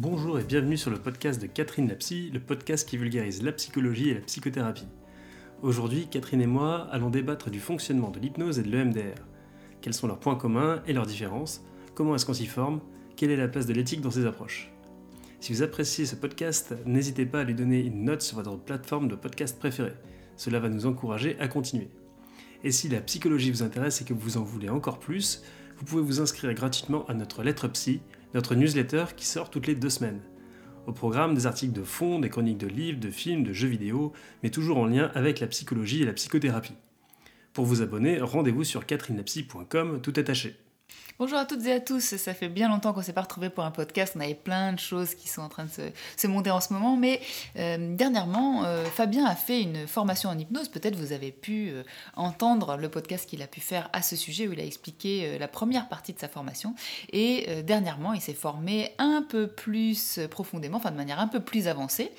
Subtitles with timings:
[0.00, 3.50] Bonjour et bienvenue sur le podcast de Catherine la Psy, le podcast qui vulgarise la
[3.50, 4.86] psychologie et la psychothérapie.
[5.60, 9.20] Aujourd'hui, Catherine et moi allons débattre du fonctionnement de l'hypnose et de l'EMDR.
[9.80, 11.64] Quels sont leurs points communs et leurs différences?
[11.96, 12.80] Comment est-ce qu'on s'y forme?
[13.16, 14.70] Quelle est la place de l'éthique dans ces approches?
[15.40, 19.08] Si vous appréciez ce podcast, n'hésitez pas à lui donner une note sur votre plateforme
[19.08, 19.94] de podcast préférée.
[20.36, 21.88] Cela va nous encourager à continuer.
[22.62, 25.42] Et si la psychologie vous intéresse et que vous en voulez encore plus,
[25.76, 28.00] vous pouvez vous inscrire gratuitement à notre lettre psy
[28.34, 30.20] notre newsletter qui sort toutes les deux semaines.
[30.86, 34.12] Au programme, des articles de fond, des chroniques de livres, de films, de jeux vidéo,
[34.42, 36.76] mais toujours en lien avec la psychologie et la psychothérapie.
[37.52, 40.56] Pour vous abonner, rendez-vous sur catherinepsy.com tout attaché.
[41.20, 43.64] Bonjour à toutes et à tous, ça fait bien longtemps qu'on s'est pas retrouvés pour
[43.64, 46.60] un podcast, on avait plein de choses qui sont en train de se, monter en
[46.60, 47.20] ce moment, mais
[47.56, 51.82] euh, dernièrement, euh, Fabien a fait une formation en hypnose, peut-être vous avez pu euh,
[52.14, 55.48] entendre le podcast qu'il a pu faire à ce sujet où il a expliqué la
[55.48, 56.76] première partie de sa formation,
[57.12, 61.66] et dernièrement il s'est formé un peu plus profondément, enfin de manière un peu plus
[61.66, 62.12] avancée,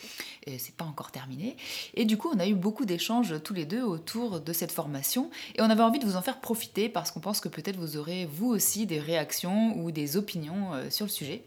[0.46, 1.56] c'est pas encore terminé,
[1.94, 5.30] et du coup on a eu beaucoup d'échanges tous les deux autour de cette formation,
[5.56, 7.96] et on avait envie de vous en faire profiter parce qu'on pense que peut-être vous
[7.96, 11.44] aurez vous aussi des réactions ou des opinions euh, sur le sujet.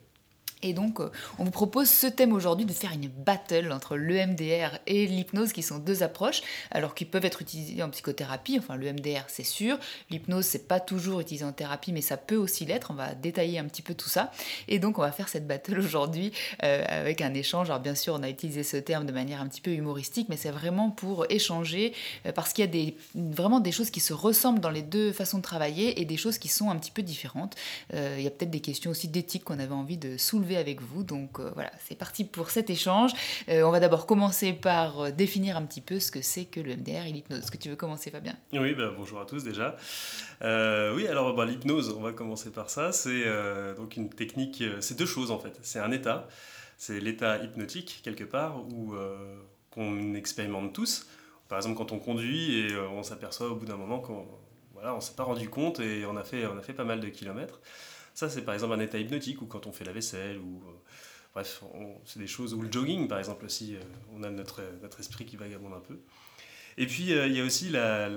[0.63, 4.79] Et donc, euh, on vous propose ce thème aujourd'hui de faire une battle entre l'EMDR
[4.87, 8.59] et l'hypnose, qui sont deux approches, alors qui peuvent être utilisées en psychothérapie.
[8.59, 9.79] Enfin, l'EMDR, c'est sûr.
[10.11, 12.93] L'hypnose, c'est pas toujours utilisé en thérapie, mais ça peut aussi l'être.
[12.93, 14.31] On va détailler un petit peu tout ça.
[14.69, 17.69] Et donc, on va faire cette battle aujourd'hui euh, avec un échange.
[17.69, 20.37] Alors, bien sûr, on a utilisé ce terme de manière un petit peu humoristique, mais
[20.37, 21.93] c'est vraiment pour échanger,
[22.27, 25.39] euh, parce qu'il y a vraiment des choses qui se ressemblent dans les deux façons
[25.39, 27.57] de travailler et des choses qui sont un petit peu différentes.
[27.93, 31.03] il y a peut-être des questions aussi d'éthique qu'on avait envie de soulever avec vous.
[31.03, 33.13] Donc euh, voilà, c'est parti pour cet échange.
[33.49, 36.61] Euh, on va d'abord commencer par euh, définir un petit peu ce que c'est que
[36.61, 37.41] le MDR et l'hypnose.
[37.41, 38.35] Est-ce que tu veux commencer, Fabien?
[38.53, 39.77] Oui, bah, bonjour à tous déjà.
[40.43, 42.93] oui, alors bah, l'hypnose, on va commencer par ça.
[42.93, 43.25] C'est
[43.77, 45.59] donc une technique, c'est deux choses en fait.
[45.63, 46.29] C'est un état,
[46.77, 48.95] c'est l'état hypnotique quelque part où
[49.71, 51.07] qu'on expérimente tous.
[51.49, 54.27] Par exemple, quand on conduit et on s'aperçoit au bout d'un moment qu'on
[54.83, 56.99] voilà, on s'est pas rendu compte et on a fait, on a fait pas mal
[56.99, 57.61] de kilomètres.
[58.15, 60.63] Ça, c'est par exemple un état hypnotique ou quand on fait la vaisselle ou.
[60.67, 60.73] Euh,
[61.35, 61.63] bref,
[62.05, 62.55] c'est des choses.
[62.55, 63.77] Ou le jogging, par exemple, aussi.
[63.77, 63.81] Euh,
[64.15, 65.99] on a notre, notre esprit qui vagabonde un peu.
[66.79, 68.09] Et puis, euh, il y a aussi la,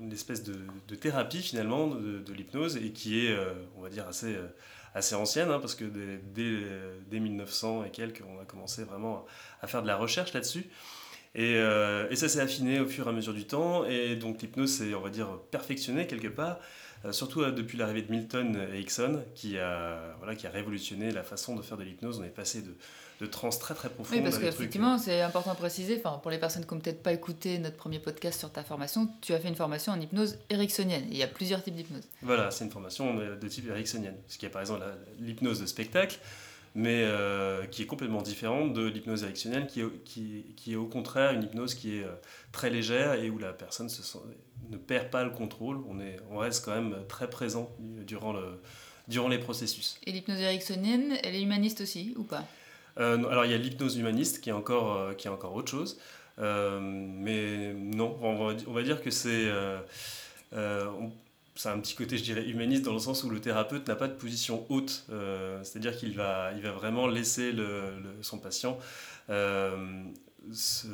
[0.00, 0.56] une espèce de,
[0.88, 3.36] de thérapie, finalement, de, l'hypnose, et qui est,
[3.76, 4.36] on va dire, assez,
[4.94, 6.20] assez ancienne, hein, parce que dès,
[7.08, 9.26] dès, 1900 et quelques, on a commencé vraiment
[9.62, 10.66] à faire de la recherche là-dessus.
[11.36, 14.72] Et, et, ça s'est affiné au fur et à mesure du temps, et donc l'hypnose
[14.72, 16.58] s'est, on va dire, perfectionnée quelque part.
[17.04, 21.10] Euh, surtout euh, depuis l'arrivée de Milton et Hickson, qui a, voilà, qui a révolutionné
[21.12, 22.18] la façon de faire de l'hypnose.
[22.20, 22.74] On est passé de,
[23.20, 24.18] de trans très très profondes.
[24.18, 27.58] Oui, parce qu'effectivement, c'est important de préciser, pour les personnes qui n'ont peut-être pas écouté
[27.58, 31.06] notre premier podcast sur ta formation, tu as fait une formation en hypnose ericksonienne.
[31.10, 32.04] Il y a plusieurs types d'hypnose.
[32.22, 34.16] Voilà, c'est une formation de type ericksonienne.
[34.26, 34.84] Parce qu'il y a par exemple
[35.20, 36.18] l'hypnose de spectacle,
[36.74, 39.48] mais euh, qui est complètement différente de l'hypnose qui
[39.80, 42.06] est, qui, qui, est au contraire une hypnose qui est
[42.52, 44.18] très légère et où la personne se sent,
[44.68, 47.70] ne perd pas le contrôle, on, est, on reste quand même très présent
[48.06, 48.60] durant, le,
[49.08, 49.98] durant les processus.
[50.04, 52.44] Et l'hypnose ericksonienne, elle est humaniste aussi ou pas?
[52.98, 55.70] Euh, Alors il y a l'hypnose humaniste qui est encore, euh, qui est encore autre
[55.70, 55.98] chose.
[56.38, 59.50] Euh, mais non, on va, dire que c'est
[61.56, 64.08] c'est un petit côté, je dirais, humaniste dans le sens où le thérapeute n'a pas
[64.08, 65.04] de position haute.
[65.62, 67.92] C'est-à-dire qu'il va, il va vraiment laisser le,
[68.22, 68.78] son patient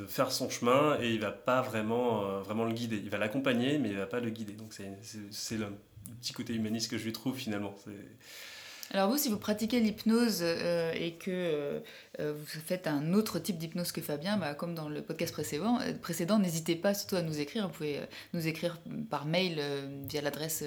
[0.07, 2.97] faire son chemin et il va pas vraiment, euh, vraiment le guider.
[3.03, 4.53] Il va l'accompagner, mais il va pas le guider.
[4.53, 5.67] Donc c'est le
[6.21, 7.75] petit côté humaniste que je lui trouve finalement.
[8.93, 11.79] Alors vous, si vous pratiquez l'hypnose euh, et que euh,
[12.19, 15.79] euh, vous faites un autre type d'hypnose que Fabien, bah, comme dans le podcast précédent,
[16.01, 17.67] précédent n'hésitez pas surtout à nous écrire.
[17.67, 17.99] Vous pouvez
[18.33, 19.61] nous écrire par mail
[20.07, 20.63] via l'adresse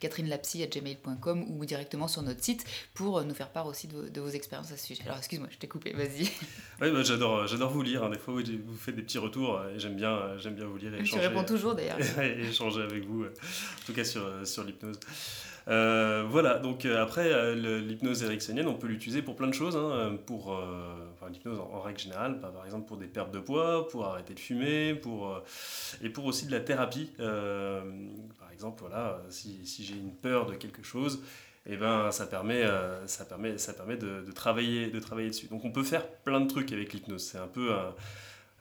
[0.00, 4.76] catherinelapsy.gmail.com ou directement sur notre site pour nous faire part aussi de, vos expériences à
[4.76, 5.02] ce sujet.
[5.06, 6.28] Alors excuse-moi, je t'ai coupé, vas-y.
[6.80, 8.02] Oui, bah, j'adore, j'adore vous lire.
[8.02, 8.10] Hein.
[8.10, 11.00] Des fois, vous faites des petits retours et j'aime bien, j'aime bien vous lire et
[11.00, 11.22] échanger.
[11.22, 11.98] Je réponds toujours d'ailleurs.
[12.20, 14.98] et échanger avec vous, en tout cas sur, sur l'hypnose.
[15.68, 19.76] Euh, voilà, donc euh, après, euh, l'hypnose ericksonienne, on peut l'utiliser pour plein de choses.
[19.76, 20.58] Hein, pour
[21.30, 24.94] l'hypnose en, règle générale, par exemple pour des pertes de poids, pour arrêter de fumer,
[24.94, 25.40] pour,
[26.02, 27.10] et pour aussi de la thérapie.
[27.18, 31.22] par exemple, voilà, si, j'ai une peur de quelque chose,
[31.66, 32.64] eh ben, ça permet,
[33.06, 35.46] ça permet, ça permet de, de, travailler, de travailler dessus.
[35.46, 37.24] Donc on peut faire plein de trucs avec l'hypnose.
[37.24, 37.70] C'est un peu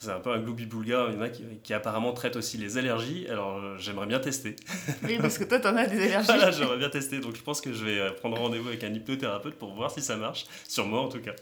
[0.01, 1.09] c'est un peu un gloubi-boulga.
[1.09, 3.27] Il y en a qui, apparemment traitent aussi les allergies.
[3.29, 4.55] Alors euh, j'aimerais bien tester.
[5.03, 6.25] Oui, parce que toi, tu en as des allergies.
[6.25, 7.19] voilà, j'aimerais bien tester.
[7.19, 10.01] Donc je pense que je vais euh, prendre rendez-vous avec un hypnothérapeute pour voir si
[10.01, 10.45] ça marche.
[10.67, 11.35] Sur moi, en tout cas.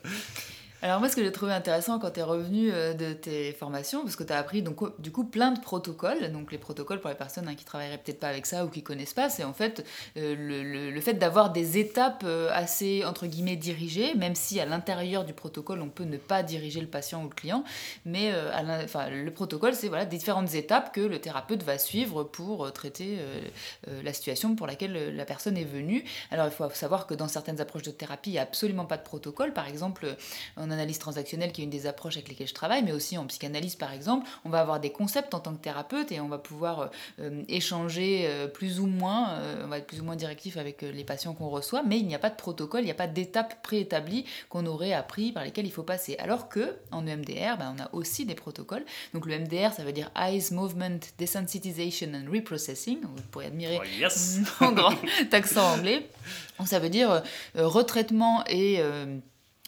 [0.81, 4.03] Alors moi, ce que j'ai trouvé intéressant quand tu es revenu euh, de tes formations,
[4.03, 7.09] parce que tu as appris donc, du coup plein de protocoles, donc les protocoles pour
[7.09, 9.51] les personnes hein, qui travailleraient peut-être pas avec ça ou qui connaissent pas, c'est en
[9.51, 9.85] fait
[10.15, 14.65] euh, le, le, fait d'avoir des étapes euh, assez, entre guillemets, dirigées, même si à
[14.65, 17.65] l'intérieur du protocole, on peut ne pas diriger le patient ou le client,
[18.05, 18.33] mais
[18.83, 23.19] enfin, le protocole, c'est voilà, différentes étapes que le thérapeute va suivre pour traiter
[23.87, 26.03] la situation pour laquelle la personne est venue.
[26.31, 28.97] Alors il faut savoir que dans certaines approches de thérapie, il n'y a absolument pas
[28.97, 30.15] de protocole, par exemple,
[30.71, 33.75] analyse transactionnelle, qui est une des approches avec lesquelles je travaille, mais aussi en psychanalyse
[33.75, 36.79] par exemple, on va avoir des concepts en tant que thérapeute et on va pouvoir
[36.79, 36.87] euh,
[37.19, 41.03] euh, échanger euh, plus ou moins, on va être plus ou moins directif avec les
[41.03, 43.61] patients qu'on reçoit, mais il n'y a pas de protocole, il n'y a pas d'étapes
[43.63, 46.15] préétablies qu'on aurait appris par lesquelles il faut passer.
[46.19, 48.85] Alors que en EMDR, ben, on a aussi des protocoles.
[49.13, 52.99] Donc le MDR, ça veut dire Eyes Movement Desensitization and Reprocessing.
[53.01, 54.39] Vous pourrez admirer oh, yes.
[54.61, 54.95] mon grand
[55.31, 56.09] accent anglais.
[56.57, 57.23] Donc ça veut dire
[57.55, 58.81] retraitement et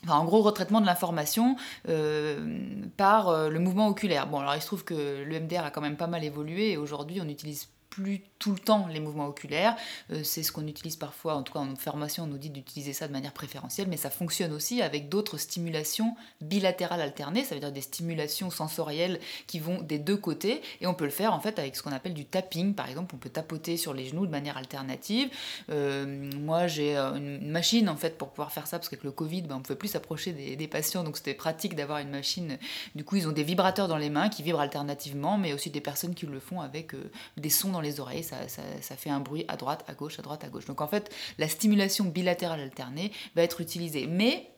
[0.07, 1.55] en gros, retraitement de l'information
[1.87, 2.57] euh,
[2.97, 4.27] par euh, le mouvement oculaire.
[4.27, 6.77] Bon, alors il se trouve que le MDR a quand même pas mal évolué et
[6.77, 9.75] aujourd'hui on utilise plus tout le temps les mouvements oculaires.
[10.11, 12.93] Euh, c'est ce qu'on utilise parfois, en tout cas en formation, on nous dit d'utiliser
[12.93, 17.61] ça de manière préférentielle, mais ça fonctionne aussi avec d'autres stimulations bilatérales alternées, ça veut
[17.61, 21.39] dire des stimulations sensorielles qui vont des deux côtés, et on peut le faire en
[21.39, 24.25] fait avec ce qu'on appelle du tapping, par exemple, on peut tapoter sur les genoux
[24.25, 25.29] de manière alternative.
[25.69, 29.11] Euh, moi, j'ai euh, une machine en fait pour pouvoir faire ça, parce qu'avec le
[29.11, 32.57] Covid, ben, on ne pouvait plus s'approcher des, patients, donc c'était pratique d'avoir une machine.
[32.95, 35.81] Du coup, ils ont des vibrateurs dans les mains qui vibrent alternativement, mais aussi des
[35.81, 36.93] personnes qui le font avec
[37.35, 40.43] des sons dans les oreilles ça, fait un bruit à droite, à gauche, à droite,
[40.43, 40.65] à gauche.
[40.65, 44.07] Donc en fait, la stimulation bilatérale alternée va être utilisée.
[44.07, 44.51] Mais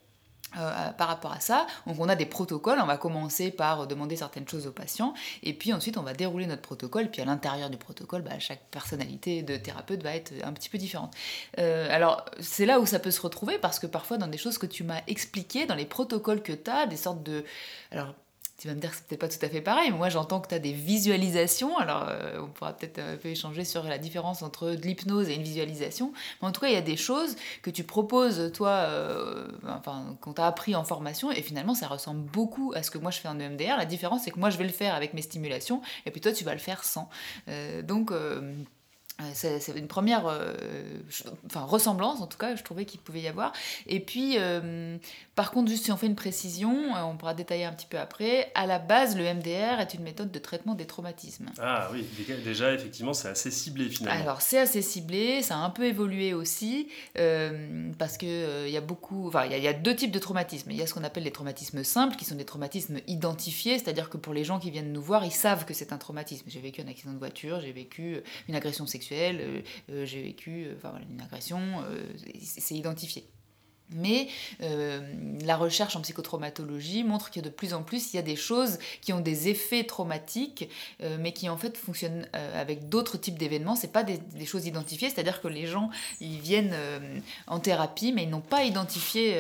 [0.58, 1.66] euh, par rapport à ça.
[1.88, 5.52] Donc on a des protocoles, on va commencer par demander certaines choses aux patients, et
[5.52, 9.42] puis ensuite on va dérouler notre protocole, puis à l'intérieur du protocole, bah, chaque personnalité
[9.42, 11.12] de thérapeute va être un petit peu différente.
[11.58, 14.60] Euh, alors c'est là où ça peut se retrouver, parce que parfois dans des choses
[14.60, 17.44] que tu m'as expliquées, dans les protocoles que tu as, des sortes de...
[17.90, 18.14] Alors
[18.64, 20.40] tu vas me dire que c'est peut-être pas tout à fait pareil, mais moi j'entends
[20.40, 23.98] que tu as des visualisations, alors euh, on pourra peut-être un peu échanger sur la
[23.98, 26.96] différence entre de l'hypnose et une visualisation, mais en tout cas il y a des
[26.96, 31.90] choses que tu proposes toi, euh, enfin qu'on t'a appris en formation, et finalement ça
[31.90, 34.50] ressemble beaucoup à ce que moi je fais en EMDR, la différence c'est que moi
[34.50, 37.10] je vais le faire avec mes stimulations, et puis toi tu vas le faire sans.
[37.50, 38.54] Euh, donc euh,
[39.34, 40.54] c'est une première euh,
[41.46, 43.54] enfin, ressemblance, en tout cas, je trouvais qu'il pouvait y avoir.
[43.86, 44.98] Et puis, euh,
[45.36, 48.52] par contre, juste si on fait une précision, on pourra détailler un petit peu après,
[48.56, 51.46] à la base, le MDR est une méthode de traitement des traumatismes.
[51.60, 52.06] Ah oui,
[52.44, 54.22] déjà, effectivement, c'est assez ciblé finalement.
[54.22, 58.30] Alors, c'est assez ciblé, ça a un peu évolué aussi, parce qu'il
[58.66, 60.72] il y a beaucoup, enfin, il y, a deux types de traumatismes.
[60.72, 64.10] Il y a ce qu'on appelle les traumatismes simples, qui sont des traumatismes identifiés, c'est-à-dire
[64.10, 66.46] que pour les gens qui viennent nous voir, ils savent que c'est un traumatisme.
[66.48, 70.66] J'ai vécu un accident de voiture, j'ai vécu une agression sexuelle euh, euh, j'ai vécu
[70.66, 70.76] euh,
[71.10, 71.60] une agression,
[72.42, 73.28] c'est identifié.
[73.96, 74.28] Mais
[74.62, 75.02] euh,
[75.44, 78.80] la recherche en psychotraumatologie montre que de plus en plus, il y a des choses
[79.02, 80.70] qui ont des effets traumatiques,
[81.02, 83.76] euh, mais qui en fait fonctionnent euh, avec d'autres types d'événements.
[83.76, 86.76] C'est pas des, choses identifiées, c'est-à-dire que les gens ils viennent
[87.48, 89.38] en thérapie, mais ils n'ont pas identifié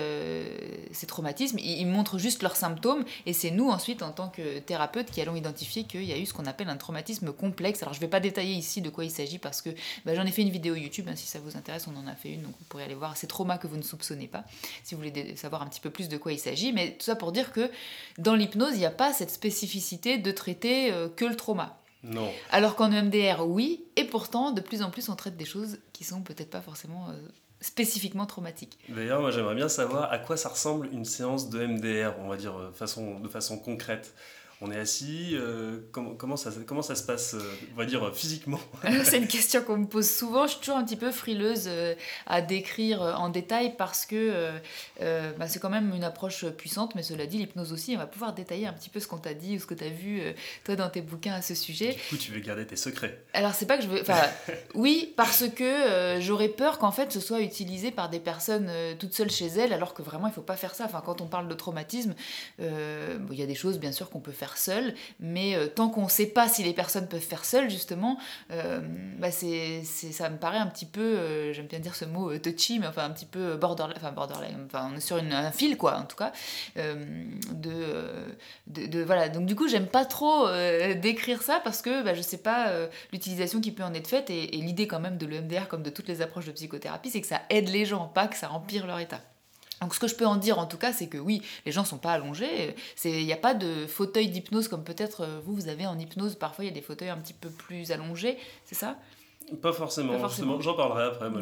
[0.91, 1.59] ces traumatismes.
[1.59, 5.35] Ils, montrent juste leurs symptômes, et c'est nous ensuite, en tant que thérapeutes, qui allons
[5.35, 7.83] identifier qu'il y a eu ce qu'on appelle un traumatisme complexe.
[7.83, 9.69] Alors je vais pas détailler ici de quoi il s'agit parce que
[10.05, 11.07] bah, j'en ai fait une vidéo YouTube.
[11.09, 13.17] Hein, si ça vous intéresse, on en a fait une, donc vous pourrez aller voir
[13.17, 14.42] ces traumas que vous ne soupçonnez pas
[14.83, 16.73] si vous voulez savoir un petit peu plus de quoi il s'agit.
[16.73, 17.69] Mais tout ça pour dire que
[18.17, 21.79] dans l'hypnose, il n'y a pas cette spécificité de traiter euh, que le trauma.
[22.03, 22.29] Non.
[22.51, 26.03] Alors qu'en EMDR, oui, et pourtant, de plus en plus, on traite des choses qui
[26.03, 27.13] sont peut-être pas forcément euh,
[27.61, 28.77] spécifiquement traumatiques.
[28.89, 32.35] D'ailleurs, moi j'aimerais bien savoir à quoi ça ressemble une séance de MDR, on va
[32.35, 34.13] dire euh, façon, de façon concrète
[34.63, 37.41] on est assis, euh, comment, comment, ça, comment ça se passe, euh,
[37.73, 38.59] on va dire, physiquement
[39.03, 40.45] C'est une question qu'on me pose souvent.
[40.45, 41.95] Je suis toujours un petit peu frileuse euh,
[42.27, 44.53] à décrire en détail parce que
[44.99, 48.33] bah, c'est quand même une approche puissante, mais cela dit, l'hypnose aussi, on va pouvoir
[48.33, 50.21] détailler un petit peu ce qu'on t'a dit ou ce que tu as vu,
[50.63, 51.89] toi, dans tes bouquins à ce sujet.
[51.89, 54.01] Du coup, tu veux garder tes secrets Alors, c'est pas que je veux...
[54.01, 54.21] Enfin,
[54.75, 59.31] oui, parce que j'aurais peur qu'en fait, ce soit utilisé par des personnes toutes seules
[59.31, 60.85] chez elles, alors que vraiment, il faut pas faire ça.
[60.85, 62.15] Enfin, quand on parle de traumatisme,
[62.59, 66.05] il y a des choses, bien sûr, qu'on peut faire seul, mais euh, tant qu'on
[66.05, 68.17] ne sait pas si les personnes peuvent faire seul, justement,
[68.51, 68.81] euh,
[69.17, 72.87] bah ça me paraît un petit peu, euh, j'aime bien dire ce mot touchy, mais
[72.87, 76.31] enfin un petit peu borderline, enfin on est sur un fil quoi, en tout cas,
[76.75, 79.29] de, voilà.
[79.29, 80.47] Donc du coup, j'aime pas trop
[80.95, 82.71] décrire ça parce que bah, je sais pas
[83.11, 86.07] l'utilisation qui peut en être faite et l'idée quand même de l'EMDR comme de toutes
[86.07, 88.99] les approches de psychothérapie, c'est que ça aide les gens, pas que ça empire leur
[88.99, 89.21] état.
[89.83, 91.83] Donc ce que je peux en dire en tout cas, c'est que oui, les gens
[91.83, 92.73] sont pas allongés.
[93.03, 96.35] Il n'y a pas de fauteuil d'hypnose comme peut-être euh, vous, vous avez en hypnose.
[96.35, 98.95] Parfois, il y a des fauteuils un petit peu plus allongés, c'est ça?
[99.61, 100.13] Pas forcément,
[100.61, 101.41] j'en parlerai après, moi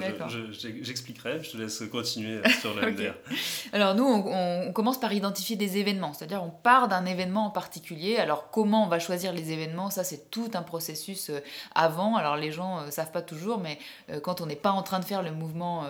[0.59, 3.13] j'expliquerai, je, te laisse continuer sur le MDR.
[3.73, 8.17] Alors nous, on, commence par identifier des événements, c'est-à-dire on part d'un événement en particulier,
[8.17, 11.39] alors comment on va choisir les événements, ça c'est tout un processus euh,
[11.75, 13.77] avant, alors les gens ne euh, savent pas toujours, mais
[14.09, 15.85] euh, quand on n'est pas en train de faire le mouvement,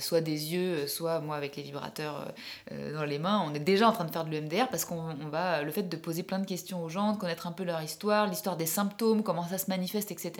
[0.00, 2.32] soit des yeux, soit moi avec les vibrateurs
[2.70, 5.62] dans les mains, on est déjà en train de faire de l'EMDR parce qu'on va,
[5.62, 8.26] le fait de poser plein de questions aux gens, de connaître un peu leur histoire,
[8.26, 10.32] l'histoire des symptômes, comment ça se manifeste, etc.,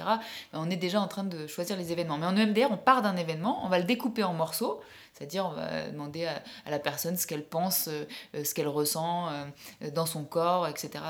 [0.53, 2.19] on est en train de choisir les événements.
[2.19, 4.81] Mais en EMDR, on part d'un événement, on va le découper en morceaux,
[5.12, 8.05] c'est-à-dire on va demander à, la personne ce qu'elle pense, euh,
[8.45, 11.02] ce qu'elle ressent euh, dans son corps, etc.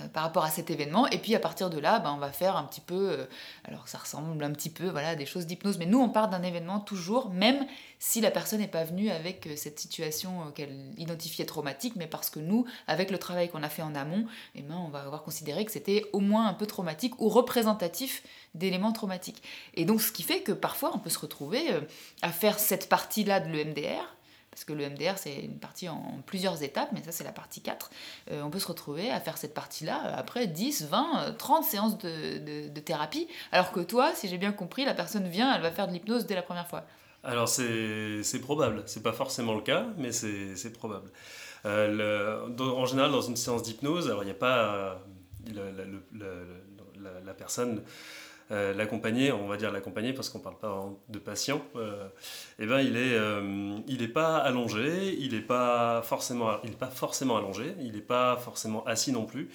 [0.00, 1.06] Euh, par rapport à cet événement.
[1.08, 3.26] Et puis à partir de là, ben, on va faire un petit peu, euh,
[3.64, 6.28] alors ça ressemble un petit peu voilà, à des choses d'hypnose, mais nous on part
[6.28, 7.66] d'un événement toujours, même
[7.98, 12.30] si la personne n'est pas venue avec euh, cette situation qu'elle identifiait traumatique, mais parce
[12.30, 15.22] que nous, avec le travail qu'on a fait en amont, eh ben, on va avoir
[15.22, 18.22] considéré que c'était au moins un peu traumatique ou représentatif
[18.54, 19.42] d'éléments traumatiques.
[19.74, 21.60] Et donc ce qui fait que parfois on peut se retrouver
[22.22, 24.17] à faire cette partie-là de l'EMDR,
[24.58, 27.60] parce que le MDR c'est une partie en plusieurs étapes, mais ça c'est la partie
[27.60, 27.90] 4,
[28.32, 31.98] euh, on peut se retrouver à faire cette partie-là euh, après 10, 20, 30 séances
[31.98, 35.86] de, thérapie, alors que toi, si j'ai bien compris, la personne vient, elle va faire
[35.86, 36.84] de l'hypnose dès la première fois.
[37.22, 41.10] Alors c'est probable, c'est pas forcément le cas, mais c'est probable.
[41.64, 45.00] Euh, en général, dans une séance d'hypnose, alors il n'y a pas...
[45.54, 47.82] la, personne
[48.50, 52.08] euh, l'accompagner, on va dire l'accompagner parce qu'on parle pas de patient, euh,
[52.58, 58.00] eh ben, il n'est euh, est pas allongé, il n'est pas forcément allongé, il n'est
[58.00, 59.50] pas forcément assis non plus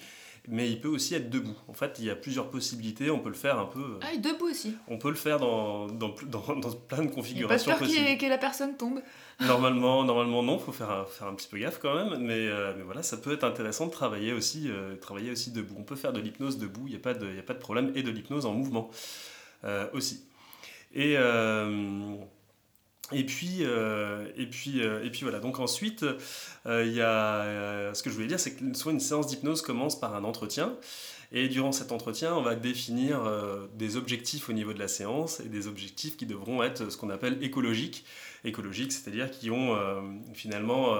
[0.48, 1.56] mais il peut aussi être debout.
[1.68, 3.98] En fait, il y a plusieurs possibilités, on peut le faire un peu...
[4.02, 4.76] Ah, et debout aussi.
[4.88, 8.26] On peut le faire dans, dans, dans, dans plein de configurations il pas peur que
[8.26, 9.00] la personne tombe.
[9.40, 12.48] Normalement, normalement non, il faut faire un, faire un petit peu gaffe quand même, mais,
[12.76, 14.68] mais voilà, ça peut être intéressant de travailler aussi,
[15.00, 15.74] travailler aussi debout.
[15.78, 17.92] On peut faire de l'hypnose debout, il n'y a, pas de, a pas de problème,
[17.94, 18.90] et de l'hypnose en mouvement
[19.92, 20.24] aussi.
[20.94, 21.16] Et...
[23.12, 26.04] Et puis, euh, et, puis, euh, et puis voilà, donc ensuite,
[26.66, 29.98] euh, y a, ce que je voulais dire, c'est que soit une séance d'hypnose commence
[29.98, 30.74] par un entretien,
[31.32, 33.20] et durant cet entretien, on va définir
[33.74, 37.10] des objectifs au niveau de la séance, et des objectifs qui devront être ce qu'on
[37.10, 38.04] appelle écologiques.
[38.44, 39.76] Écologiques, c'est-à-dire qui ont
[40.32, 40.94] finalement,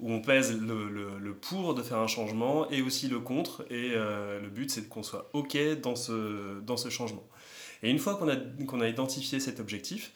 [0.00, 3.90] où on pèse le, le, pour de faire un changement, et aussi le contre, et
[3.90, 7.28] le but c'est qu'on soit OK dans ce, dans ce changement.
[7.84, 8.36] Et une fois qu'on a,
[8.66, 10.12] qu'on a identifié cet objectif,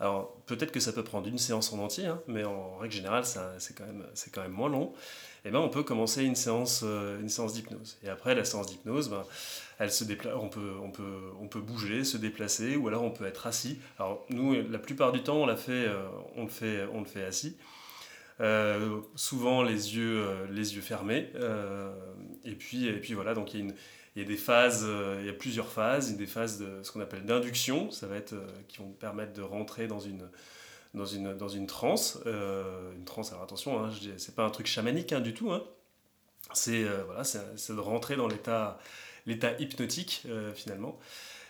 [0.00, 3.24] alors peut-être que ça peut prendre une séance en entier, hein, mais en règle générale,
[3.26, 4.94] c'est quand, même, quand même moins long.
[5.42, 7.98] Et eh ben, on peut commencer une séance, euh, une séance d'hypnose.
[8.02, 9.24] Et après la séance d'hypnose, ben,
[9.78, 13.10] elle se déplace, on, peut, on, peut, on peut bouger, se déplacer, ou alors on
[13.10, 13.78] peut être assis.
[13.98, 16.02] Alors nous, la plupart du temps, on, l'a fait, euh,
[16.36, 17.56] on, le, fait, on le fait assis.
[18.40, 21.30] Euh, souvent les yeux, les yeux fermés.
[22.44, 23.74] et, puis, et puis voilà, donc il y a une
[24.20, 26.26] il y a des phases, euh, il y a plusieurs phases, il y a des
[26.26, 29.86] phases de ce qu'on appelle d'induction, ça va être euh, qui vont permettre de rentrer
[29.86, 30.28] dans une
[30.92, 33.32] dans une dans une transe, euh, une transe.
[33.32, 35.52] Alors attention, hein, c'est pas un truc chamanique hein, du tout.
[35.52, 35.64] Hein.
[36.52, 38.78] C'est voilà, c'est de rentrer dans l'état
[39.24, 40.98] l'état hypnotique finalement.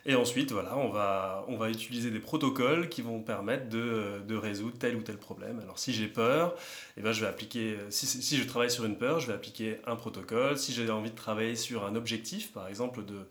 [0.07, 4.35] Et ensuite, voilà, on va, on va utiliser des protocoles qui vont permettre de, de
[4.35, 5.61] résoudre tel ou tel problème.
[5.61, 6.55] Alors si j'ai peur,
[6.97, 9.97] eh ben, je vais appliquer, si, je travaille sur une peur, je vais appliquer un
[9.97, 10.57] protocole.
[10.57, 13.27] Si j'ai envie de travailler sur un objectif, par exemple, de,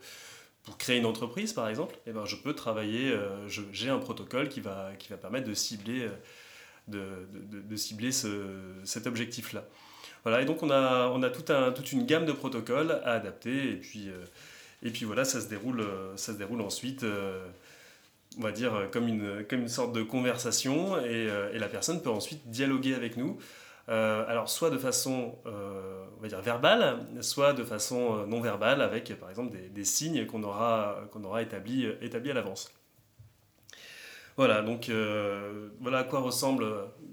[0.62, 4.48] pour créer une entreprise, par exemple, eh ben, je peux travailler, euh, j'ai un protocole
[4.48, 6.14] qui va, qui va permettre de cibler, euh,
[6.86, 8.46] de, de, cibler ce,
[8.84, 9.64] cet objectif-là.
[10.22, 13.14] Voilà, et donc on a, on a tout un, toute une gamme de protocoles à
[13.14, 14.08] adapter, et puis...
[14.08, 14.24] Euh,
[14.82, 17.46] et puis voilà, ça se déroule, euh, ça se déroule ensuite, euh,
[18.38, 22.10] on va dire, comme une, comme une sorte de conversation, et, euh, la personne peut
[22.10, 23.38] ensuite dialoguer avec nous.
[23.88, 29.30] alors, soit de façon, on va dire, verbale, soit de façon non verbale, avec par
[29.30, 32.72] exemple des, des signes qu'on aura, qu'on aura établis établi à l'avance.
[34.36, 34.88] Voilà, donc
[35.80, 36.64] voilà à quoi ressemble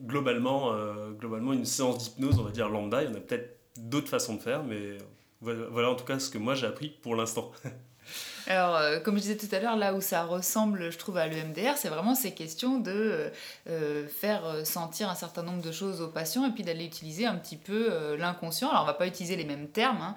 [0.05, 0.75] globalement,
[1.19, 3.01] globalement une séance d'hypnose, on va dire lambda.
[3.01, 4.99] Il y en a peut-être d'autres façons de faire, mais
[5.41, 7.51] voilà, en tout cas ce que moi j'ai appris pour l'instant.
[8.49, 11.27] Alors, euh, comme je disais tout à l'heure, là où ça ressemble, je trouve, à
[11.27, 13.29] l'EMDR, c'est vraiment ces questions de euh,
[13.69, 17.35] euh, faire sentir un certain nombre de choses aux patients et puis d'aller utiliser un
[17.35, 18.69] petit peu l'inconscient.
[18.69, 20.15] Alors, on va pas utiliser les mêmes termes, hein,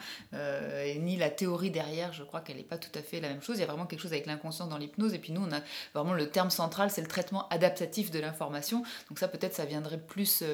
[0.99, 3.57] ni la théorie derrière, je crois qu'elle n'est pas tout à fait la même chose.
[3.57, 5.15] Il y a vraiment quelque chose avec l'inconscient dans l'hypnose.
[5.15, 5.61] Et puis nous, on a
[5.95, 8.83] vraiment le terme central, c'est le traitement adaptatif de l'information.
[9.09, 10.45] Donc ça, peut-être, ça viendrait plus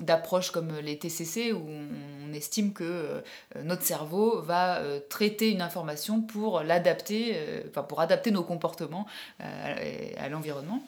[0.00, 3.22] d'approches comme les TCC, où on estime que
[3.62, 9.06] notre cerveau va traiter une information pour l'adapter, euh, pour adapter nos comportements
[9.40, 10.82] euh, à, l'environnement.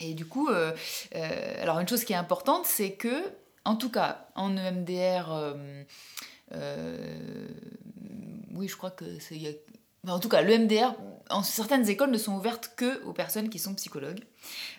[0.00, 0.72] Et du coup, euh,
[1.60, 3.22] alors une chose qui est importante, c'est que,
[3.64, 5.54] en tout cas, en EMDR,
[8.54, 9.60] oui, je crois que c'est
[10.08, 10.94] en tout cas, le MDR,
[11.28, 14.24] en certaines écoles ne sont ouvertes que aux personnes qui sont psychologues.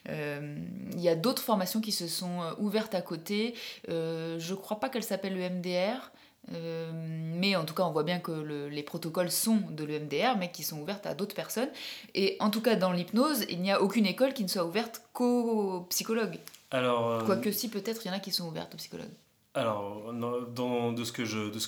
[0.07, 3.53] Il y a d'autres formations qui se sont ouvertes à côté.
[3.87, 6.11] Je ne crois pas qu'elles s'appellent le MDR.
[6.49, 8.31] Mais en tout cas, on voit bien que
[8.69, 11.69] les protocoles sont de l'EMDR, mais qui sont ouvertes à d'autres personnes.
[12.13, 15.01] Et en tout cas, dans l'hypnose, il n'y a aucune école qui ne soit ouverte
[15.13, 16.39] qu'aux psychologues.
[16.71, 19.13] Alors, Quoique si, peut-être, il y en a qui sont ouvertes aux psychologues.
[19.53, 21.25] Alors, dans, de ce que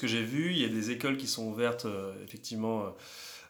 [0.08, 1.86] j'ai vu, il y a des écoles qui sont ouvertes,
[2.24, 2.94] effectivement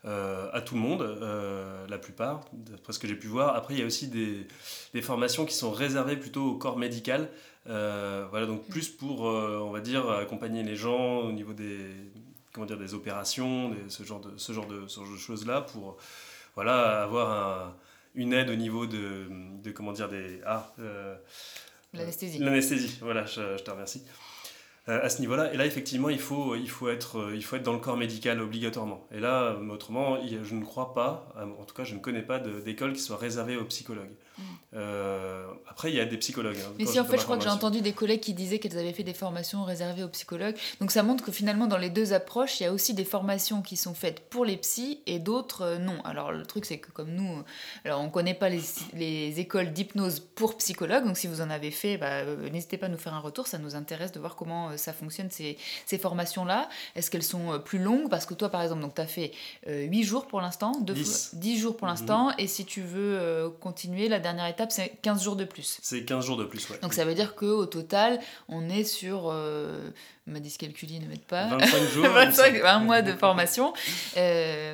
[0.06, 3.56] euh, à tout le monde, euh, la plupart, d'après ce que j'ai pu voir.
[3.56, 4.46] Après, il y a aussi des,
[4.94, 7.30] des, formations qui sont réservées plutôt au corps médical.
[7.68, 11.90] Euh, voilà, donc plus pour, on va dire, accompagner les gens au niveau des,
[12.52, 15.98] comment dire, des opérations, ce, genre de, ce, genre de, choses-là, pour
[16.56, 17.76] voilà, avoir un,
[18.16, 19.28] une aide au niveau de,
[19.64, 20.42] de comment dire, des...
[20.46, 20.74] Ah,
[21.94, 22.40] L'anesthésie.
[22.40, 24.04] L'anesthésie, voilà, je, je te remercie.
[24.90, 25.54] Euh, à ce niveau-là.
[25.54, 27.96] Et là, effectivement, il faut, il, faut être, euh, il faut être dans le corps
[27.96, 29.08] médical obligatoirement.
[29.14, 32.92] Et là, autrement, je ne crois pas, en tout cas, je ne connais pas d'école
[32.92, 34.12] qui soit réservée aux psychologues.
[34.76, 36.58] Euh, après, il y a des psychologues.
[36.60, 38.78] Hein, Mais si, en fait, je crois que j'ai entendu des collègues qui disaient qu'elles
[38.78, 40.56] avaient fait des formations réservées aux psychologues.
[40.80, 43.62] Donc ça montre que finalement, dans les deux approches, il y a aussi des formations
[43.62, 46.02] qui sont faites pour les psys et d'autres non.
[46.04, 47.44] Alors le truc, c'est que comme nous,
[47.86, 48.62] alors on ne connaît pas les,
[48.94, 51.06] les écoles d'hypnose pour psychologues.
[51.06, 53.48] Donc si vous en avez fait, bah, n'hésitez pas à nous faire un retour.
[53.48, 57.54] Ça nous intéresse de voir comment euh, ça fonctionne, ces, ces formations-là Est-ce qu'elles sont
[57.54, 58.10] euh, plus longues?
[58.10, 59.32] Parce que toi, par exemple, tu as fait
[59.68, 61.36] 8 euh, jours pour l'instant, 10.
[61.36, 65.36] 10 jours pour l'instant, et si tu veux continuer, la dernière étape, c'est 15 jours
[65.36, 65.78] de plus.
[65.84, 66.80] C'est 15 jours de plus, ouais.
[66.82, 69.32] Donc ça veut dire qu'au total, on est sur
[70.26, 71.48] ma dyscalculie ne m'aide pas.
[71.48, 72.08] 25 jours.
[72.08, 73.74] 25, un mois de formation.
[74.18, 74.74] Euh,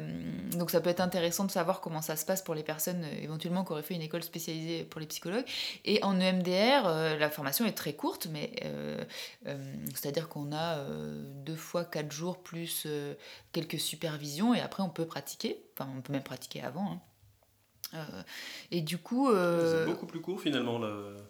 [0.51, 3.23] donc ça peut être intéressant de savoir comment ça se passe pour les personnes euh,
[3.23, 5.45] éventuellement qui auraient fait une école spécialisée pour les psychologues.
[5.85, 8.51] Et en EMDR, euh, la formation est très courte, mais
[9.93, 10.83] c'est-à-dire qu'on a
[11.45, 12.87] deux fois quatre jours plus
[13.51, 15.63] quelques supervisions et après on peut pratiquer.
[15.73, 16.91] Enfin, on peut même pratiquer avant.
[16.91, 17.01] Hein.
[17.93, 18.21] Euh,
[18.71, 19.29] et du coup.
[19.29, 20.79] Euh, c'est beaucoup plus court finalement.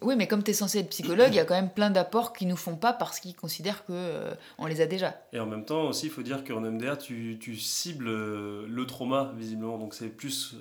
[0.01, 2.33] Oui, mais comme tu es censé être psychologue, il y a quand même plein d'apports
[2.33, 5.15] qu'ils nous font pas parce qu'ils considèrent qu'on euh, on les a déjà.
[5.33, 9.33] Et en même temps aussi, il faut dire qu'en MDR, tu, tu cibles le trauma
[9.37, 9.77] visiblement.
[9.77, 10.55] Donc c'est plus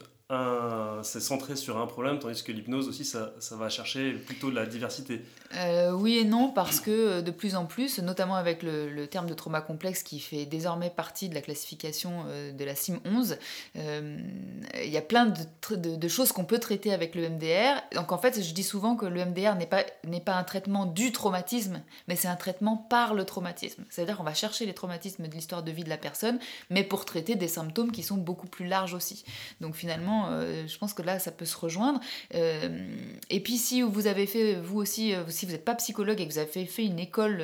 [1.03, 4.55] c'est centré sur un problème, tandis que l'hypnose aussi, ça, ça, va chercher plutôt de
[4.55, 5.23] la diversité.
[5.55, 9.27] Euh, oui et non, parce que euh, de plus en plus, notamment avec le, terme
[9.27, 13.39] de trauma complexe qui fait désormais partie de la classification euh, de la CIM 11,
[13.75, 17.81] il y a plein de, de, de choses qu'on peut traiter avec le MDR.
[17.95, 20.85] Donc en fait, je dis souvent que le MDR n'est pas, n'est pas un traitement
[20.85, 23.85] du traumatisme, mais c'est un traitement par le traumatisme.
[23.89, 26.39] C'est-à-dire qu'on va chercher les traumatismes de l'histoire de vie de la personne,
[26.71, 29.25] mais pour traiter des symptômes qui sont beaucoup plus larges aussi.
[29.61, 32.01] Donc finalement, euh, je pense que là, ça peut se rejoindre.
[32.35, 32.89] Euh,
[33.31, 36.27] et puis, si vous avez fait, vous aussi, euh, si vous n'êtes pas psychologue et
[36.27, 37.43] que vous avez fait une école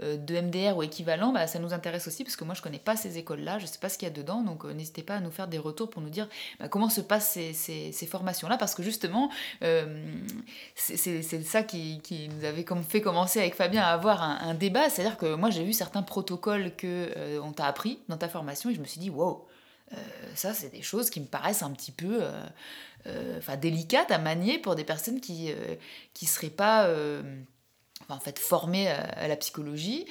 [0.00, 2.96] de MDR ou équivalent, bah, ça nous intéresse aussi parce que moi, je connais pas
[2.96, 4.42] ces écoles-là, je sais pas ce qu'il y a dedans.
[4.42, 6.28] Donc, n'hésitez pas à nous faire des retours pour nous dire
[6.60, 9.30] bah, comment se passent ces, formations-là parce que justement,
[10.74, 14.88] c'est ça qui, nous avait comme fait commencer avec Fabien à avoir un, débat.
[14.88, 18.74] C'est-à-dire que moi, j'ai vu certains protocoles que on t'a appris dans ta formation et
[18.74, 19.46] je me suis dit, wow,
[19.92, 19.96] euh,
[20.34, 22.42] ça, c'est des choses qui me paraissent un petit peu euh,
[23.06, 26.90] euh, enfin, délicates à manier pour des personnes qui ne seraient pas
[28.08, 30.06] en fait, formées à, la psychologie.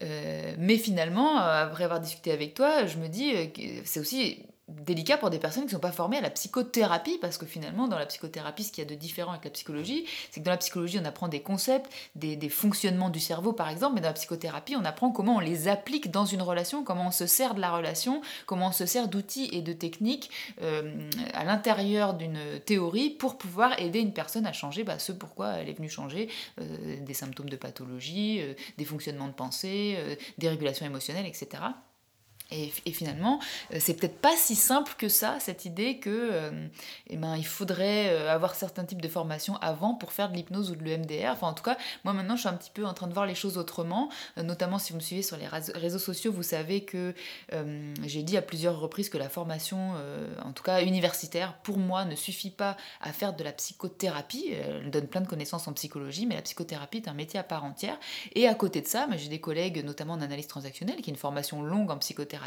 [0.00, 5.30] mais finalement, après avoir discuté avec toi, je me dis que c'est aussi délicat pour
[5.30, 8.06] des personnes qui ne sont pas formées à la psychothérapie, parce que finalement, dans la
[8.06, 10.98] psychothérapie, ce qu'il y a de différent avec la psychologie, c'est que dans la psychologie,
[11.00, 14.76] on apprend des concepts, des, des, fonctionnements du cerveau, par exemple, mais dans la psychothérapie,
[14.76, 17.74] on apprend comment on les applique dans une relation, comment on se sert de la
[17.74, 20.30] relation, comment on se sert d'outils et de techniques
[20.62, 25.54] euh, à l'intérieur d'une théorie pour pouvoir aider une personne à changer bah, ce pourquoi
[25.54, 26.28] elle est venue changer,
[26.60, 29.98] euh, des symptômes de pathologie, euh, des fonctionnements de pensée,
[30.38, 31.62] des régulations émotionnelles, etc.
[32.52, 33.40] Et, finalement,
[33.72, 36.66] euh, c'est peut-être pas si simple que ça, cette idée que euh,
[37.08, 40.70] eh ben, il faudrait euh, avoir certains types de formations avant pour faire de l'hypnose
[40.70, 41.30] ou de l'EMDR.
[41.30, 43.26] Enfin, en tout cas, moi maintenant, je suis un petit peu en train de voir
[43.26, 44.10] les choses autrement.
[44.36, 47.14] notamment, si vous me suivez sur les réseaux sociaux, vous savez que
[48.04, 49.94] j'ai dit à plusieurs reprises que la formation,
[50.44, 54.52] en tout cas universitaire, pour moi, ne suffit pas à faire de la psychothérapie.
[54.52, 57.64] Elle donne plein de connaissances en psychologie, mais la psychothérapie est un métier à part
[57.64, 57.98] entière.
[58.34, 61.18] Et à côté de ça, j'ai des collègues, notamment en analyse transactionnelle, qui est une
[61.18, 62.39] formation longue en psychothérapie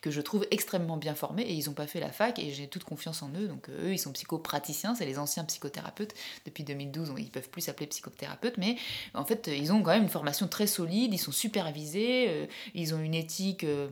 [0.00, 2.68] que je trouve extrêmement bien formés et ils n'ont pas fait la fac et j'ai
[2.68, 3.48] toute confiance en eux.
[3.48, 6.14] Donc euh, eux, ils sont psychopraticiens, c'est les anciens psychothérapeutes.
[6.44, 8.76] Depuis 2012, ils peuvent plus s'appeler psychothérapeutes, mais
[9.14, 12.94] en fait, ils ont quand même une formation très solide, ils sont supervisés, euh, ils
[12.94, 13.88] ont une éthique euh,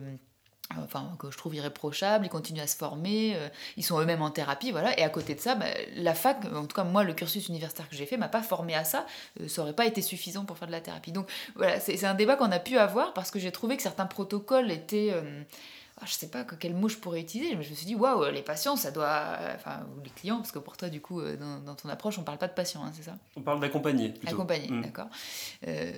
[0.77, 3.35] enfin que je trouve irréprochable, ils continuent à se former,
[3.77, 4.97] ils sont eux-mêmes en thérapie, voilà.
[4.99, 7.89] Et à côté de ça, bah, la fac, en tout cas moi, le cursus universitaire
[7.89, 9.05] que j'ai fait m'a pas formé à ça,
[9.47, 11.11] ça aurait pas été suffisant pour faire de la thérapie.
[11.11, 14.05] Donc voilà, c'est un débat qu'on a pu avoir parce que j'ai trouvé que certains
[14.05, 15.23] protocoles étaient ah,
[16.05, 18.41] je sais pas quel mot je pourrais utiliser, mais je me suis dit, waouh, les
[18.41, 19.37] patients, ça doit.
[19.55, 22.23] Enfin, ou les clients, parce que pour toi, du coup, euh, dans, ton approche, on
[22.23, 23.17] parle pas de patients, hein, c'est ça?
[23.35, 24.13] On parle d'accompagner.
[24.25, 24.81] Accompagner, mm.
[24.81, 25.07] d'accord.
[25.67, 25.91] Euh,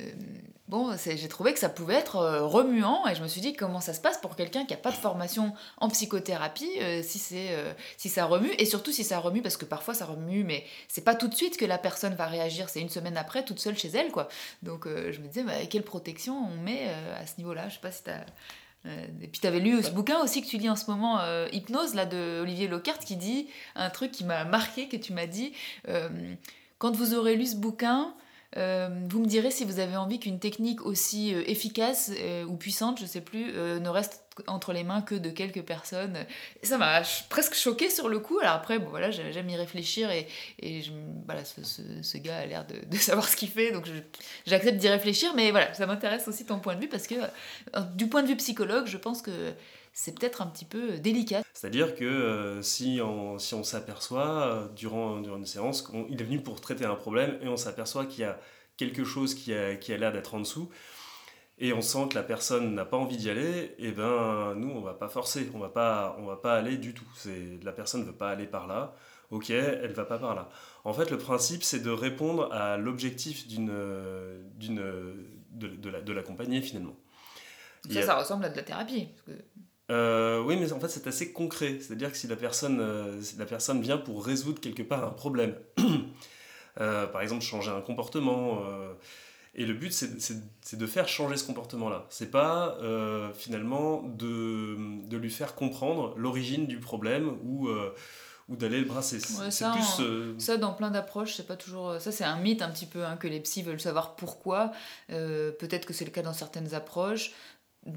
[0.67, 3.81] bon, j'ai trouvé que ça pouvait être euh, remuant, et je me suis dit, comment
[3.81, 7.49] ça se passe pour quelqu'un qui a pas de formation en psychothérapie, si, c'est
[7.97, 11.03] si ça remue, et surtout si ça remue, parce que parfois ça remue, mais c'est
[11.03, 13.77] pas tout de suite que la personne va réagir, c'est une semaine après, toute seule
[13.77, 14.29] chez elle, quoi.
[14.63, 16.87] Donc, je me disais, bah, quelle protection on met
[17.19, 17.69] à ce niveau-là?
[17.69, 18.25] Je sais pas si tu as euh,
[18.85, 21.47] et puis tu avais lu ce bouquin aussi que tu lis en ce moment, euh,
[21.51, 25.27] Hypnose, là, de Olivier Lockhart, qui dit un truc qui m'a marqué, que tu m'as
[25.27, 25.53] dit,
[25.87, 26.09] euh,
[26.79, 28.13] quand vous aurez lu ce bouquin,
[28.57, 32.57] euh, vous me direz si vous avez envie qu'une technique aussi euh, efficace euh, ou
[32.57, 36.25] puissante, je sais plus, ne reste entre les mains que de quelques personnes.
[36.63, 38.39] Ça m'a presque choqué sur le coup.
[38.39, 40.27] Alors après, bon, voilà, j'aime y réfléchir et,
[40.59, 40.91] et je,
[41.25, 41.61] voilà, ce,
[42.01, 43.87] ce, gars a l'air de, de, savoir ce qu'il fait, donc
[44.45, 45.33] j'accepte d'y réfléchir.
[45.35, 47.15] Mais voilà, ça m'intéresse aussi ton point de vue parce que
[47.95, 49.53] du point de vue psychologue, je pense que
[49.93, 51.41] c'est peut-être un petit peu délicat.
[51.53, 56.61] C'est-à-dire que si on, si on s'aperçoit durant, durant une séance qu'il est venu pour
[56.61, 58.39] traiter un problème et on s'aperçoit qu'il y a
[58.77, 60.69] quelque chose qui a, qui a l'air d'être en dessous,
[61.57, 64.69] et on sent que la personne n'a pas envie d'y aller, et eh ben nous
[64.69, 67.07] on va pas forcer, on va pas, on va pas aller du tout.
[67.15, 68.95] C'est la personne veut pas aller par là,
[69.29, 70.49] ok, elle va pas par là.
[70.83, 73.71] En fait, le principe c'est de répondre à l'objectif d'une,
[74.55, 74.81] d'une,
[75.51, 76.95] de, l'accompagner finalement.
[77.89, 79.09] Ça, ça ressemble à de la thérapie.
[79.91, 81.77] Euh, oui, mais en fait, c'est assez concret.
[81.79, 85.11] C'est-à-dire que si la, personne, euh, si la personne vient pour résoudre quelque part un
[85.11, 85.55] problème,
[86.79, 88.63] euh, par exemple changer un comportement,
[89.53, 92.05] et le but, c'est de faire changer ce comportement-là.
[92.09, 92.77] C'est pas
[93.35, 97.69] finalement de, de, lui faire comprendre l'origine du problème ou
[98.47, 99.19] ou d'aller le brasser.
[99.19, 101.99] ça, plus, ça, dans plein d'approches, c'est pas toujours.
[101.99, 104.71] Ça, c'est un mythe un petit peu hein, que les psys veulent savoir pourquoi.
[105.07, 107.31] Peut-être que c'est le cas dans certaines approches.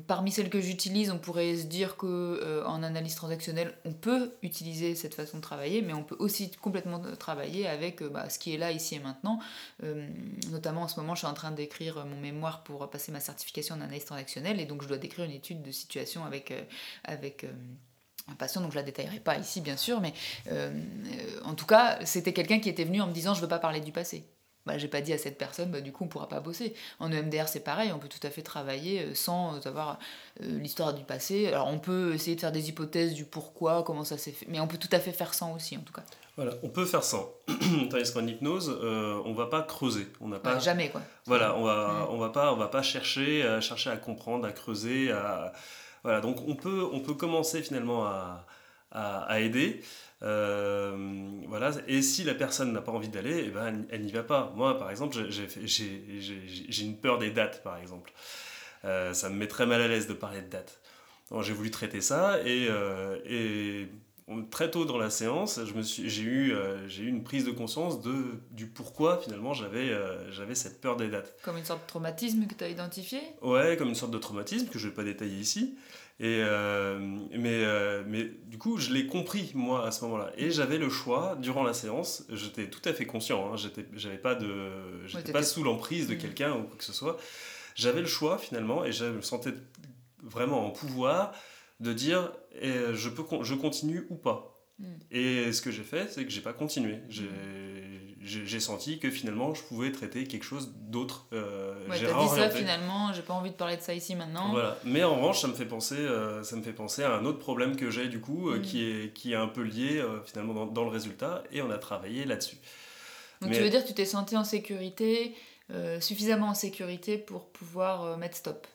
[0.07, 4.35] Parmi celles que j'utilise, on pourrait se dire que euh, en analyse transactionnelle, on peut
[4.42, 8.38] utiliser cette façon de travailler, mais on peut aussi complètement travailler avec euh, bah, ce
[8.38, 9.40] qui est là, ici et maintenant.
[9.83, 10.09] Euh,
[10.51, 13.75] notamment en ce moment, je suis en train d'écrire mon mémoire pour passer ma certification
[13.75, 16.55] en analyse transactionnelle, et donc je dois décrire une étude de situation avec,
[18.27, 20.14] un patient, donc je la détaillerai pas ici bien sûr, mais
[21.44, 23.81] en tout cas, c'était quelqu'un qui était venu en me disant je veux pas parler
[23.81, 24.25] du passé
[24.66, 26.74] bah, j'ai pas dit à cette personne, bah, du coup on pourra pas bosser.
[26.98, 29.98] En EMDR c'est pareil, on peut tout à fait travailler euh, sans avoir
[30.40, 31.48] euh, l'histoire du passé.
[31.48, 34.61] Alors on peut essayer de faire des hypothèses du pourquoi, comment ça s'est fait, mais
[34.61, 36.05] on peut tout à fait faire sans aussi en tout cas.
[36.37, 37.31] Voilà, on peut faire sans.
[37.90, 40.09] Tandis qu'en hypnose, euh, on va pas creuser.
[40.20, 40.59] On n'a pas.
[40.59, 41.00] jamais quoi.
[41.27, 44.50] Voilà, on va, on va pas, on va pas chercher, à chercher à comprendre, à
[44.50, 45.53] creuser, à
[46.03, 46.20] voilà.
[46.20, 48.46] Donc on peut, on peut commencer finalement à,
[48.90, 49.83] à, à aider.
[50.24, 50.96] Euh,
[51.48, 51.72] voilà.
[51.87, 54.52] Et si la personne n'a pas envie d'aller, eh ben, elle, n'y va pas.
[54.56, 58.12] Moi, par exemple, j'ai une peur des dates, par exemple.
[58.84, 60.80] Euh, ça me met très mal à l'aise de parler de dates.
[61.40, 63.88] J'ai voulu traiter ça et, euh, et
[64.50, 68.14] très tôt dans la séance, j'ai eu, eu une prise de conscience de,
[68.52, 69.90] du pourquoi finalement j'avais
[70.30, 71.34] j'avais cette peur des dates.
[71.42, 73.20] Comme une sorte de traumatisme que tu as identifié?
[73.42, 75.76] Ouais, comme une sorte de traumatisme que je ne vais pas détailler ici.
[76.20, 76.98] Et, euh,
[77.33, 80.31] mais, euh, mais du coup, je l'ai compris, moi, à ce moment-là.
[80.37, 83.57] Et j'avais le choix, durant la séance, j'étais tout à fait conscient, hein,
[83.94, 86.18] j'avais pas, de, j'étais pas sous l'emprise de mm.
[86.18, 87.16] quelqu'un ou quoi que ce soit.
[87.74, 89.55] J'avais le choix, finalement, et je me sentais
[90.22, 91.33] vraiment en pouvoir
[91.81, 94.64] de dire eh, je, peux, je continue ou pas.
[94.79, 94.85] Mm.
[95.11, 97.00] Et ce que j'ai fait, c'est que j'ai pas continué.
[97.09, 97.29] J'ai
[98.24, 101.26] j'ai senti que finalement je pouvais traiter quelque chose d'autre.
[101.32, 104.52] Euh, ouais, t'as dit ça finalement, j'ai pas envie de parler de ça ici maintenant.
[104.52, 104.78] Voilà.
[104.84, 107.38] Mais en revanche, ça me fait penser, euh, ça me fait penser à un autre
[107.38, 108.62] problème que j'ai du coup, euh, mm.
[108.62, 111.70] qui, est, qui est un peu lié euh, finalement dans, dans, le résultat, et on
[111.70, 112.56] a travaillé là-dessus.
[113.42, 115.34] Donc tu veux dire que tu t'es senti en sécurité,
[116.00, 118.66] suffisamment en sécurité pour pouvoir mettre stop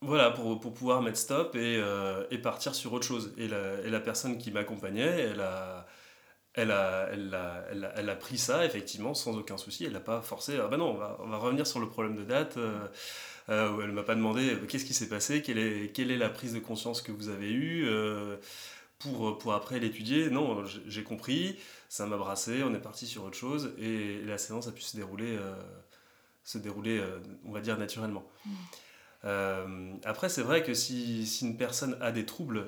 [0.00, 1.82] voilà, pour, pour, pouvoir mettre stop et,
[2.30, 3.32] et, partir sur autre chose.
[3.38, 5.86] Et la, et la personne qui m'accompagnait, elle a,
[6.54, 9.84] elle a, elle, a, elle, a, elle a, pris ça, effectivement, sans aucun souci.
[9.84, 10.56] Elle n'a pas forcé.
[10.62, 12.56] Ah ben non, on va, on va, revenir sur le problème de date.
[12.56, 12.86] Euh,
[13.48, 16.16] euh, elle ne m'a pas demandé euh, qu'est-ce qui s'est passé, quelle est, quelle est
[16.16, 17.88] la prise de conscience que vous avez eue
[19.00, 20.30] pour, pour après l'étudier.
[20.30, 24.68] Non, j'ai compris, ça m'a brassé, on est parti sur autre chose et la séance
[24.68, 25.36] a pu se dérouler,
[26.44, 27.02] se dérouler
[27.44, 28.24] on va dire, naturellement.
[29.24, 29.96] Mmh.
[30.04, 32.64] après, c'est vrai que si, si, une personne a des troubles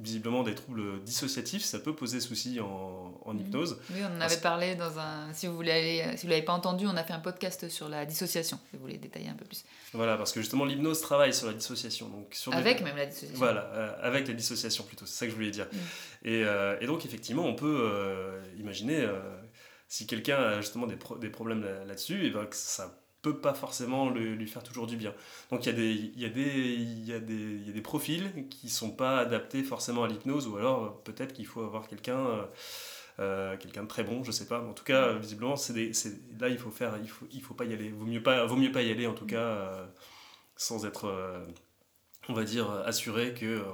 [0.00, 3.78] visiblement des troubles dissociatifs, ça peut poser souci en, en hypnose.
[3.90, 5.32] Oui, on en avait parlé dans un.
[5.32, 7.88] Si vous voulez aller, si vous l'avez pas entendu, on a fait un podcast sur
[7.88, 8.58] la dissociation.
[8.70, 9.64] Si vous voulez détailler un peu plus.
[9.92, 13.38] Voilà, parce que justement l'hypnose travaille sur la dissociation, donc sur avec même la dissociation.
[13.38, 15.06] Voilà, euh, avec la dissociation plutôt.
[15.06, 15.66] C'est ça que je voulais dire.
[15.66, 15.76] Mm.
[16.28, 19.06] Et, euh, et, donc effectivement, on peut euh, imaginer
[19.88, 23.00] si quelqu'un a justement des, des problèmes là-dessus, et ben que ça
[23.32, 25.14] pas forcément lui faire toujours du bien.
[25.50, 27.72] Donc il y, a des, y a des, il, y a des, il y a
[27.72, 31.88] des profils qui sont pas adaptés forcément à l'hypnose, ou alors peut-être qu'il faut avoir
[31.88, 32.48] quelqu'un
[33.20, 34.60] euh, quelqu'un de très bon, je sais pas.
[34.60, 35.74] Mais en tout cas, visiblement, c'est
[36.38, 37.90] là, il faut faire, il faut, il faut pas y aller.
[37.90, 39.86] Vaut mieux pas, vaut mieux pas y aller, en tout cas, euh,
[40.56, 41.44] sans être, euh,
[42.28, 43.64] on va dire, assuré que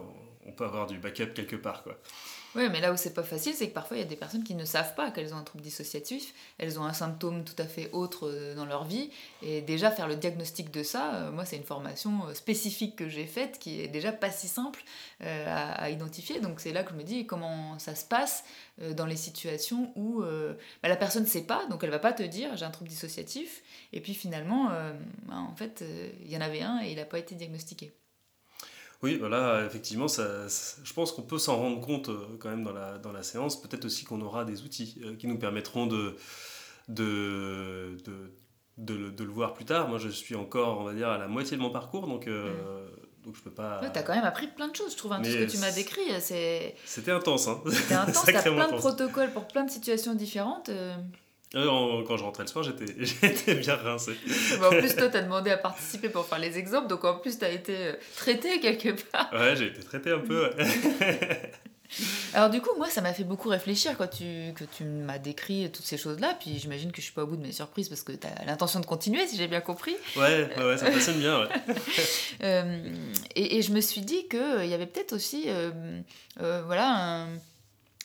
[0.47, 1.99] on peut avoir du backup quelque part, quoi.
[2.57, 4.45] Oui, mais là où c'est pas facile, c'est que parfois il y a des personnes
[4.45, 7.67] qui ne savent pas qu'elles ont un trouble dissociatif, elles ont un symptôme tout à
[7.67, 9.11] fait autre euh, dans leur vie,
[9.43, 13.09] et déjà faire le diagnostic de ça, euh, moi c'est une formation euh, spécifique que
[13.09, 14.85] j'ai faite qui est déjà pas si simple
[15.21, 18.45] à, identifier, donc c'est là que je me dis comment ça se passe
[18.93, 22.23] dans les situations où bah, la personne ne sait pas, donc elle va pas te
[22.23, 23.63] dire j'ai un trouble dissociatif,
[23.93, 24.69] et puis finalement,
[25.23, 25.85] bah, en fait,
[26.23, 27.95] il y en avait un et il n'a pas été diagnostiqué.
[29.05, 30.25] Oui, voilà, effectivement, ça,
[30.83, 33.61] je pense qu'on peut s'en rendre compte euh, quand même dans la, dans la séance.
[33.61, 36.17] Peut-être aussi qu'on aura des outils euh, qui nous permettront de,
[36.89, 37.99] de,
[38.79, 39.89] de, de, le voir plus tard.
[39.89, 42.49] Moi, je suis encore, on va dire, à la moitié de mon parcours, donc, euh,
[42.55, 43.25] mm.
[43.27, 43.83] donc je peux pas...
[43.93, 45.13] tu as quand même appris plein de choses, je trouve.
[45.13, 46.75] Hein, tout ce que tu m'as décrit, c'est...
[46.87, 47.47] C'était intense.
[47.47, 47.61] Hein.
[47.71, 50.71] C'était intense, tu plein de protocoles pour plein de situations différentes.
[51.55, 54.13] Quand je rentrais le soir, j'étais bien rincé.
[54.63, 57.39] en plus, toi, tu as demandé à participer pour faire les exemples, donc en plus,
[57.39, 59.31] tu as été euh, traité quelque part.
[59.33, 60.51] Ouais, j'ai été traité un peu.
[62.33, 65.71] Alors du coup, moi, ça m'a fait beaucoup réfléchir quand tu, que tu m'as décrit
[65.71, 66.37] toutes ces choses-là.
[66.41, 68.45] Puis j'imagine que je suis pas au bout de mes surprises parce que tu as
[68.47, 69.95] l'intention de continuer, si j'ai bien compris.
[70.17, 71.41] Ouais, ouais, ça fonctionne bien.
[71.41, 71.49] Ouais.
[72.43, 72.93] Euh,
[73.37, 75.47] et, et, je me suis dit qu'il euh, y avait peut-être aussi
[76.37, 77.29] voilà, un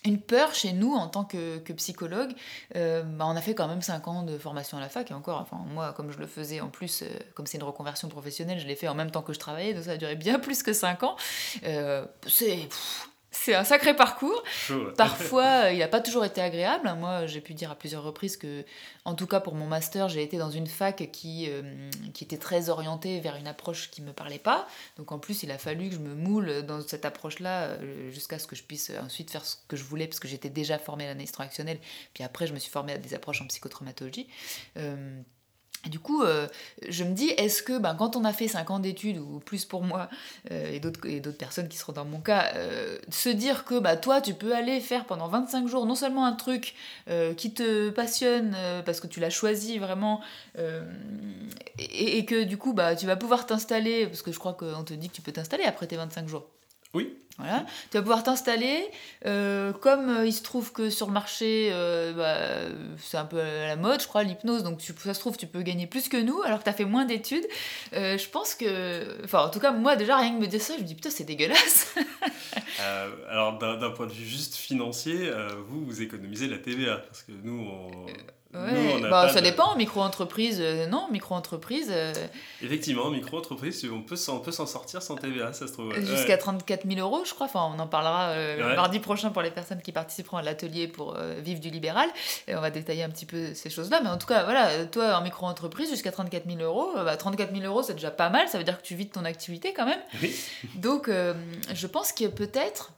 [0.09, 2.31] une peur chez nous en tant que, psychologue.
[2.75, 5.13] Euh, bah, on a fait quand même 5 ans de formation à la fac et
[5.13, 8.59] encore, enfin moi comme je le faisais en plus, euh, comme c'est une reconversion professionnelle,
[8.59, 10.63] je l'ai fait en même temps que je travaillais, donc ça a duré bien plus
[10.63, 11.15] que 5 ans.
[11.63, 12.67] Euh, c'est
[13.31, 14.43] c'est un sacré parcours.
[14.97, 16.91] Parfois, euh, il n'a pas toujours été agréable.
[16.97, 18.65] Moi, j'ai pu dire à plusieurs reprises que,
[19.05, 22.37] en tout cas pour mon master, j'ai été dans une fac qui, euh, qui était
[22.37, 24.67] très orientée vers une approche qui ne me parlait pas.
[24.97, 28.39] Donc en plus, il a fallu que je me moule dans cette approche-là euh, jusqu'à
[28.39, 31.05] ce que je puisse ensuite faire ce que je voulais, parce que j'étais déjà formée
[31.05, 31.79] à l'analyse transactionnelle.
[32.13, 34.27] Puis après, je me suis formée à des approches en psychotraumatologie.
[35.85, 36.47] Du coup, euh,
[36.89, 39.63] je me dis, est-ce que ben, quand on a fait 5 ans d'études, ou plus
[39.63, 40.09] pour moi,
[40.51, 44.19] euh, et d'autres personnes qui seront dans mon cas, euh, se dire que bah, toi,
[44.19, 46.75] tu peux aller faire pendant 25 jours non seulement un truc
[47.37, 50.21] qui te passionne, parce que tu l'as choisi vraiment,
[51.77, 54.93] et, que du coup, bah, tu vas pouvoir t'installer, parce que je crois qu'on te
[54.93, 56.45] dit que tu peux t'installer après tes 25 jours.
[56.93, 57.15] Oui.
[57.39, 57.65] Voilà.
[57.89, 58.83] Tu vas pouvoir t'installer.
[59.25, 63.39] Euh, comme euh, il se trouve que sur le marché, euh, bah, c'est un peu
[63.39, 66.09] à la mode, je crois, l'hypnose, donc tu, ça se trouve, tu peux gagner plus
[66.09, 67.47] que nous, alors que tu as fait moins d'études.
[67.93, 69.23] je pense que.
[69.23, 71.09] Enfin, en tout cas, moi, déjà, rien que me dire ça, je me dis, putain,
[71.09, 71.95] c'est dégueulasse.
[73.29, 75.31] alors, d'un point de vue juste financier,
[75.67, 78.05] vous, vous économisez la TVA, parce que nous, on
[78.51, 81.89] Ouais, bah, ça dépend, micro-entreprise, euh, non, micro-entreprise.
[81.91, 82.11] Euh,
[82.63, 85.93] Effectivement, micro-entreprise, on peut s'en sortir sans TVA, ça se trouve.
[85.99, 87.45] Jusqu'à 34 000 euros, je crois.
[87.45, 91.15] Enfin, on en parlera euh, mardi prochain pour les personnes qui participeront à l'atelier pour
[91.43, 92.09] vivre du libéral.
[92.47, 94.01] Et on va détailler un petit peu ces choses-là.
[94.01, 97.65] Mais en tout cas, voilà, toi, en micro-entreprise, jusqu'à 34 000 euros, bah, 34 000
[97.65, 98.47] euros, c'est déjà pas mal.
[98.47, 100.01] Ça veut dire que tu vis de ton activité quand même.
[100.73, 102.93] Donc, je pense que peut-être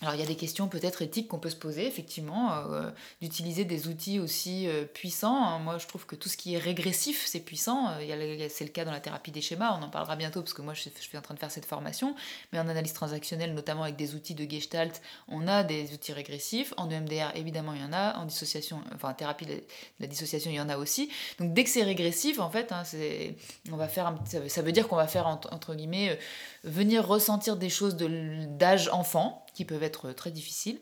[0.00, 2.88] alors il y a des questions peut-être éthiques qu'on peut se poser, effectivement, euh,
[3.20, 5.58] d'utiliser des outils aussi euh, puissants.
[5.58, 7.88] Moi je trouve que tout ce qui est régressif, c'est puissant.
[7.98, 10.62] Euh, c'est le cas dans la thérapie des schémas, on en parlera bientôt parce que
[10.62, 12.14] moi je, suis en train de faire cette formation.
[12.52, 16.72] Mais en analyse transactionnelle, notamment avec des outils de Gestalt, on a des outils régressifs.
[16.76, 18.18] En EMDR, évidemment, il y en a.
[18.18, 19.60] En dissociation, enfin en thérapie de
[19.98, 21.10] la dissociation, il y en a aussi.
[21.40, 22.84] Donc dès que c'est régressif, en fait, hein,
[23.72, 24.14] on va faire
[24.46, 26.18] ça veut dire qu'on va faire entre guillemets
[26.62, 30.78] venir ressentir des choses d'âge enfant qui peuvent être très difficiles.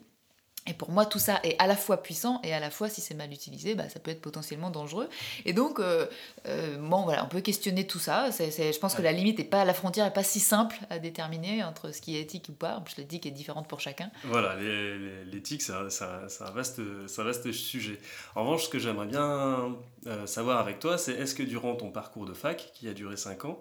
[0.67, 3.01] Et pour moi, tout ça est à la fois puissant et à la fois, si
[3.01, 5.09] c'est mal utilisé, bah, ça peut être potentiellement dangereux.
[5.47, 6.07] Et donc, euh,
[6.47, 8.29] euh, bon, voilà, on peut questionner tout ça.
[8.31, 11.65] je pense que la limite est pas, la frontière n'est pas si simple à déterminer
[11.65, 12.83] entre ce qui est éthique ou pas.
[12.85, 14.11] Plus, l'éthique est différente pour chacun.
[14.25, 17.99] Voilà, l'éthique, c'est un, un, vaste, un vaste sujet.
[18.35, 19.75] En revanche, ce que j'aimerais bien
[20.07, 23.17] euh, savoir avec toi, c'est est-ce que durant ton parcours de fac, qui a duré
[23.17, 23.59] 5 ans,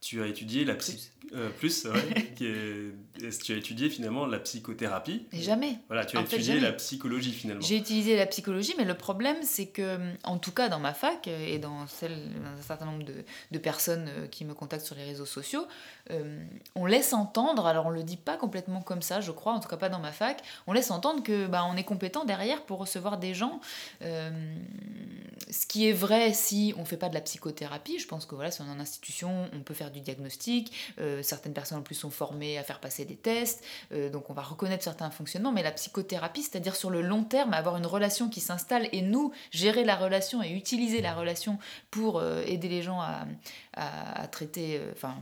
[0.00, 1.86] tu as étudié la plus, euh, plus
[2.36, 5.26] tu as étudié finalement la psychothérapie.
[5.32, 5.78] jamais.
[5.88, 7.62] Voilà, tu as étudié la psychologie finalement.
[7.62, 11.26] J'ai utilisé la psychologie, mais le problème c'est que, en tout cas dans ma fac
[11.28, 15.04] et dans, celle, un certain nombre de, de, personnes euh, qui me contactent sur les
[15.04, 15.66] réseaux sociaux,
[16.10, 19.60] euh, on laisse entendre, alors on le dit pas complètement comme ça, je crois, en
[19.60, 22.62] tout cas pas dans ma fac, on laisse entendre que bah, on est compétent derrière
[22.62, 23.60] pour recevoir des gens.
[24.00, 28.34] ce qui est vrai si on ne fait pas de la psychothérapie, je pense que
[28.34, 31.82] voilà, si on est en institution, on peut faire du diagnostic, euh, certaines personnes en
[31.82, 35.52] plus sont formées à faire passer des tests, euh, donc on va reconnaître certains fonctionnements,
[35.52, 39.32] mais la psychothérapie, c'est-à-dire sur le long terme, avoir une relation qui s'installe et nous,
[39.50, 41.58] gérer la relation et utiliser la relation
[41.90, 43.26] pour euh, aider les gens à,
[43.74, 45.16] à traiter, enfin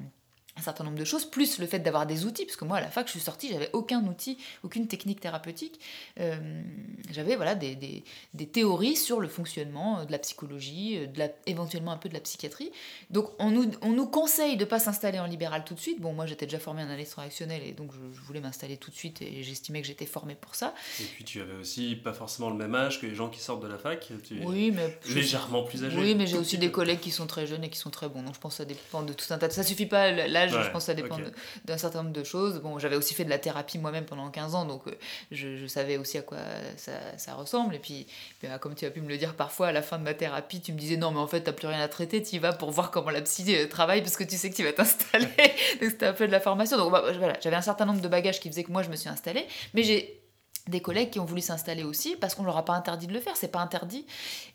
[0.56, 2.80] un certain nombre de choses, plus le fait d'avoir des outils, parce que moi à
[2.80, 5.80] la fac je suis sortie, j'avais aucun outil, aucune technique thérapeutique,
[6.20, 6.62] euh,
[7.10, 11.28] j'avais voilà des, des, des, théories sur le fonctionnement de la psychologie, euh, de la,
[11.46, 12.70] éventuellement un peu de la psychiatrie.
[13.10, 16.00] Donc on nous, on nous conseille de ne pas s'installer en libéral tout de suite.
[16.00, 18.96] Bon moi j'étais déjà formée en analyse transactionnelle et donc je, voulais m'installer tout de
[18.96, 20.72] suite et j'estimais que j'étais formée pour ça.
[21.00, 23.62] Et puis tu avais aussi pas forcément le même âge que les gens qui sortent
[23.62, 25.98] de la fac, tu oui, mais légèrement plus âgé.
[25.98, 28.22] Oui mais j'ai aussi des collègues qui sont très jeunes et qui sont très bons,
[28.22, 29.52] donc je pense que ça dépend de tout un tas de...
[29.52, 30.12] Ça suffit pas
[30.48, 31.18] je pense que ça dépend
[31.64, 32.60] d'un certain nombre de choses.
[32.60, 34.92] Bon, j'avais aussi fait de la thérapie moi-même pendant 15 ans, donc euh,
[35.30, 36.38] je, savais aussi à quoi
[36.76, 37.74] ça, ressemble.
[37.74, 38.06] Et puis,
[38.42, 40.60] bah, comme tu as pu me le dire parfois, à la fin de ma thérapie,
[40.60, 42.38] tu me disais non, mais en fait, tu n'as plus rien à traiter, tu y
[42.38, 44.72] vas pour voir comment la psy euh, travaille parce que tu sais que tu vas
[44.72, 45.26] t'installer.
[45.80, 46.76] donc, c'était un peu de la formation.
[46.76, 48.96] Donc, bah, voilà, j'avais un certain nombre de bagages qui faisaient que moi, je me
[48.96, 49.46] suis installée.
[49.74, 50.23] Mais j'ai
[50.68, 53.20] des collègues qui ont voulu s'installer aussi parce qu'on leur a pas interdit de le
[53.20, 54.06] faire, c'est pas interdit,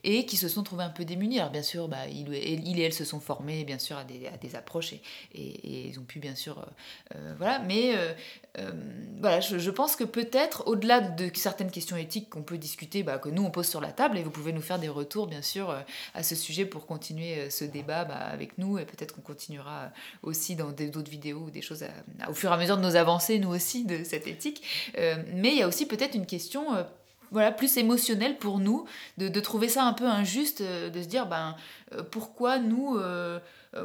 [0.04, 1.40] et qui se sont trouvés un peu démunis.
[1.40, 4.38] Alors bien sûr, bah, il, et elles se sont formés bien sûr à des, à
[4.38, 5.02] des approches et,
[5.36, 7.60] et, ils ont pu bien sûr, euh, euh, voilà.
[7.60, 8.72] Mais euh,
[9.20, 13.30] voilà, je, pense que peut-être au-delà de certaines questions éthiques qu'on peut discuter, bah, que
[13.30, 15.76] nous on pose sur la table, et vous pouvez nous faire des retours bien sûr
[16.16, 19.92] à ce sujet pour continuer ce débat bah, avec nous, et peut-être qu'on continuera
[20.24, 21.86] aussi dans d'autres vidéos ou des choses
[22.28, 24.64] au fur et à mesure de nos avancées, nous aussi, de cette éthique.
[24.98, 26.84] mais il y a aussi peut une question euh,
[27.32, 28.86] voilà, plus émotionnelle pour nous,
[29.18, 31.56] de, trouver ça un peu injuste, euh, de se dire ben,
[31.94, 32.98] euh, pourquoi nous,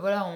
[0.01, 0.27] voilà,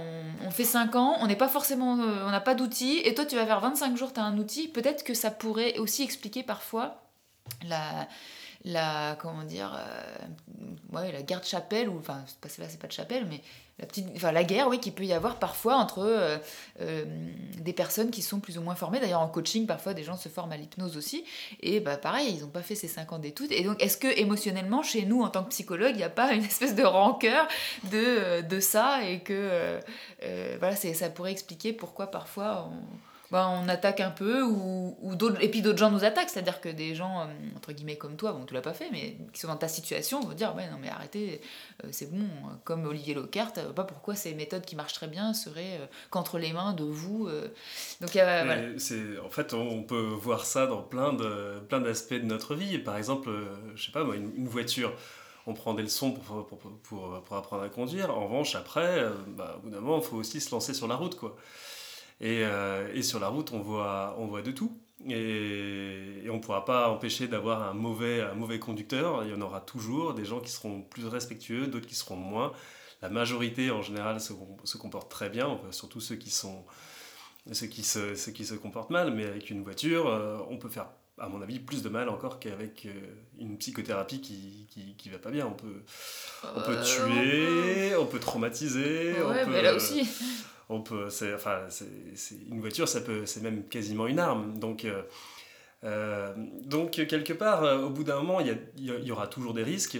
[0.44, 3.36] on, fait 5 ans, on n'est pas forcément, on n'a pas d'outils, et toi tu
[3.36, 7.07] vas faire 25 jours, tu un outil, peut-être que ça pourrait aussi expliquer parfois
[7.66, 8.08] la,
[8.64, 9.78] la comment dire
[10.92, 13.40] ouais, la guerre de chapelle ou enfin c'est pas c'est pas de chapelle mais
[13.78, 16.36] la, petite, enfin, la guerre, oui, qu'il peut y avoir parfois entre euh,
[16.80, 17.04] euh,
[17.58, 18.98] des personnes qui sont plus ou moins formées.
[18.98, 21.24] D'ailleurs, en coaching, parfois, des gens se forment à l'hypnose aussi.
[21.60, 23.52] Et bah, pareil, ils n'ont pas fait ces 5 ans d'études.
[23.52, 26.32] Et donc, est-ce que émotionnellement, chez nous, en tant que psychologue, il n'y a pas
[26.32, 27.46] une espèce de rancœur
[27.84, 29.78] de, euh, de ça et que
[30.58, 35.42] voilà, ça pourrait expliquer pourquoi parfois on bah, on attaque un peu, ou, ou d'autres,
[35.42, 37.24] et puis d'autres gens nous attaquent, c'est-à-dire que des gens, euh,
[37.56, 40.20] entre guillemets, comme toi, bon, tu l'as pas fait, mais qui sont dans ta situation,
[40.20, 41.42] vont dire, ouais, non, mais arrêtez,
[41.84, 42.26] euh, c'est bon,
[42.64, 46.54] comme Olivier Lockhart, euh, pas pourquoi ces méthodes qui marchent très bien seraient qu'entre les
[46.54, 47.28] mains de vous.
[48.00, 48.10] Donc,
[48.78, 52.78] c'est, en fait, on peut voir ça dans plein, de, plein d'aspects de notre vie.
[52.78, 53.30] Par exemple,
[53.74, 54.92] je sais pas, moi, une, voiture
[55.46, 58.10] on prend des leçons pour, pour, pour, pour, apprendre à conduire.
[58.10, 60.96] En revanche, après, bah, au bout d'un moment, il faut aussi se lancer sur la
[60.96, 61.14] route.
[61.14, 61.36] quoi.
[62.20, 64.76] Et, euh, et, sur la route, on voit, on voit de tout.
[65.08, 69.24] Et, on ne pourra pas empêcher d'avoir un mauvais, un mauvais conducteur.
[69.24, 72.52] Il y en aura toujours des gens qui seront plus respectueux, d'autres qui seront moins.
[73.00, 74.32] La majorité, en général, se,
[74.64, 76.64] se comporte très bien, surtout ceux qui, sont,
[77.52, 79.12] ceux, qui se, ceux qui se comportent mal.
[79.12, 80.88] Mais avec une voiture, euh, on peut faire
[81.20, 82.90] à mon avis, plus de mal encore qu'avec euh,
[83.40, 85.46] une psychothérapie qui, qui, qui, va pas bien.
[85.46, 85.82] On peut,
[86.44, 89.14] on peut tuer, on peut traumatiser.
[89.14, 90.08] Ouais, on mais là aussi
[90.68, 91.86] on peut, c'est, enfin, c'est,
[92.50, 94.58] une voiture, ça peut, c'est même quasiment une arme.
[94.58, 95.02] Donc, euh,
[95.84, 99.62] euh, donc quelque part, euh, au bout d'un moment, il y, y, aura toujours des
[99.62, 99.98] risques.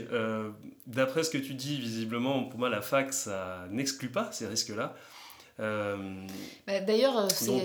[0.87, 4.95] d'après ce que tu dis, visiblement, pour moi, la fac, ça n'exclut pas ces risques-là.
[5.59, 7.65] Bah, d'ailleurs, donc,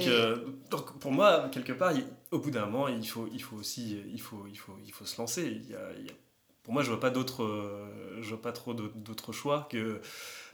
[0.72, 1.94] donc, pour moi, quelque part,
[2.32, 5.06] au bout d'un moment, il faut, il faut aussi, il faut, il faut, il faut
[5.06, 5.62] se lancer.
[5.74, 6.14] A,
[6.64, 7.90] pour moi, je vois pas d'autres,
[8.22, 10.00] je vois pas trop d'autres choix que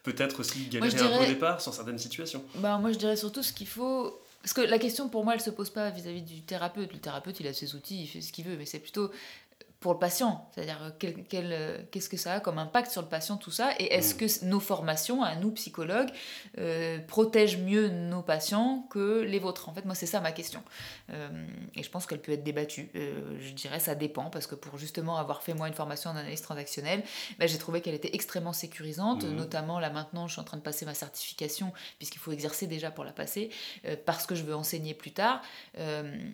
[0.03, 3.43] peut-être aussi galérer un peu au départ sur certaines situations bah, Moi, je dirais surtout
[3.43, 4.19] ce qu'il faut.
[4.41, 6.93] Parce que la question pour moi, elle se pose pas vis-à-vis -vis du thérapeute.
[6.93, 9.11] Le thérapeute, il a ses outils, il fait ce qu'il veut, mais c'est plutôt
[9.79, 13.37] pour le patient C'est-à-dire, quel, euh, qu'est-ce que ça a comme impact sur le patient,
[13.37, 13.71] tout ça?
[13.79, 14.17] Et est-ce mm.
[14.17, 16.09] que nos formations, à nous, psychologues,
[16.57, 19.69] euh, protègent mieux nos patients que les vôtres?
[19.69, 20.61] En fait, moi, c'est ça ma question.
[21.13, 21.29] Euh,
[21.75, 22.89] et je pense qu'elle peut être débattue.
[22.93, 26.41] je dirais, ça dépend, parce que pour justement avoir fait, moi, une formation en analyse
[26.41, 27.01] transactionnelle,
[27.37, 29.23] bah, j'ai trouvé qu'elle était extrêmement sécurisante.
[29.23, 29.33] Mm.
[29.33, 32.91] Notamment, là, maintenant, je suis en train de passer ma certification, puisqu'il faut exercer déjà
[32.91, 33.49] pour la passer,
[34.05, 35.41] parce que je veux enseigner plus tard.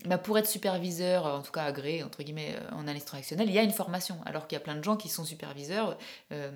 [0.06, 3.60] Bah, pour être superviseur, en tout cas agréé, entre guillemets, en analyse transactionnelle, il y
[3.60, 5.98] a une formation, alors qu'il y a plein de gens qui sont superviseurs
[6.32, 6.52] euh,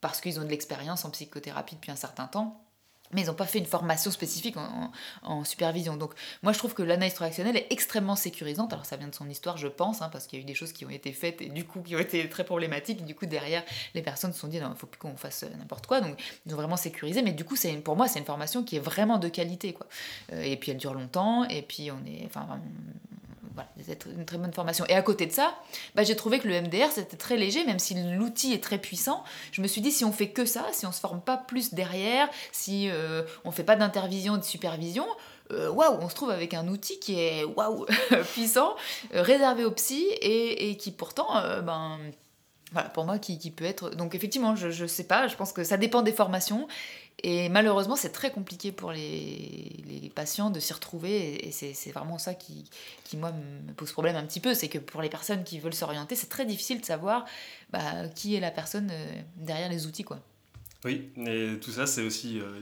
[0.00, 2.62] parce qu'ils ont de l'expérience en psychothérapie depuis un certain temps
[3.12, 4.56] mais ils n'ont pas fait une formation spécifique
[5.22, 5.96] en, supervision.
[5.96, 8.72] Donc moi je trouve que l'analyse transactionnelle est extrêmement sécurisante.
[8.72, 10.54] Alors ça vient de son histoire je pense, hein, parce qu'il y a eu des
[10.54, 13.04] choses qui ont été faites et du coup qui ont été très problématiques.
[13.04, 13.62] Du coup derrière
[13.94, 16.00] les personnes se sont dit non il faut plus qu'on fasse n'importe quoi.
[16.00, 17.22] Donc ils ont vraiment sécurisé.
[17.22, 19.74] Mais du coup c'est pour moi c'est une formation qui est vraiment de qualité.
[19.74, 19.86] Quoi.
[20.32, 22.24] Euh, et puis elle dure longtemps et puis on est...
[22.24, 22.60] Enfin
[23.54, 23.68] voilà,
[24.16, 24.84] une très bonne formation.
[24.88, 25.54] Et à côté de ça,
[25.94, 29.24] bah, j'ai trouvé que le MDR, c'était très léger, même si l'outil est très puissant.
[29.52, 31.74] Je me suis dit, si on fait que ça, si on se forme pas plus
[31.74, 35.06] derrière, si euh, on fait pas d'intervision, de supervision,
[35.50, 37.86] euh, waouh, on se trouve avec un outil qui est waouh
[38.32, 38.74] puissant,
[39.14, 41.26] euh, réservé aux psy et, et qui pourtant,
[41.62, 41.98] ben
[42.72, 43.90] voilà, pour moi, qui, qui, peut être.
[43.90, 46.68] Donc, effectivement, je ne sais pas, je pense que ça dépend des formations.
[47.24, 51.46] Et malheureusement, c'est très compliqué pour les, les patients de s'y retrouver.
[51.46, 52.64] Et c'est vraiment ça qui,
[53.04, 54.54] qui, moi, me pose problème un petit peu.
[54.54, 57.24] C'est que pour les personnes qui veulent s'orienter, c'est très difficile de savoir
[57.70, 60.04] bah, qui est la personne euh, derrière les outils.
[60.04, 60.18] Quoi.
[60.84, 62.60] Oui, et tout ça, c'est aussi euh,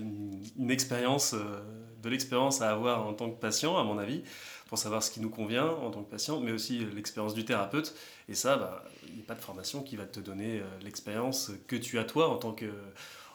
[0.59, 1.63] une, expérience, euh,
[2.03, 4.23] de l'expérience à avoir en tant que patient, à mon avis,
[4.69, 7.95] pour savoir ce qui nous convient en tant que patient, mais aussi l'expérience du thérapeute.
[8.29, 11.77] Et ça, bah, il n'y a pas de formation qui va te donner l'expérience que
[11.77, 12.71] tu as toi en tant que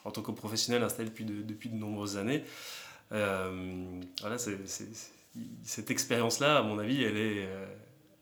[0.06, 2.43] en tant que professionnel installé depuis de, depuis de nombreuses années.
[3.12, 4.38] Euh, voilà,
[5.64, 7.66] cette expérience-là, à mon avis, elle est, euh,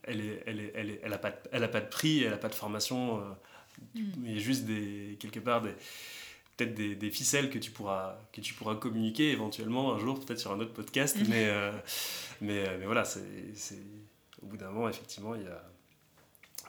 [0.04, 2.32] elle est, elle est, elle est, elle a pas, elle a pas de prix, elle
[2.32, 3.20] n'a pas de formation.
[3.20, 3.22] Euh,
[3.96, 4.12] mm.
[4.26, 5.74] Il y a juste des, quelque part des,
[6.56, 10.40] peut-être des, des, ficelles que tu pourras que tu pourras communiquer éventuellement un jour, peut-être
[10.40, 11.18] sur un autre podcast.
[11.18, 11.26] Mm.
[11.30, 11.72] Mais,
[12.42, 13.22] mais, mais voilà, c'est,
[14.42, 15.64] au bout d'un moment, effectivement, il y a,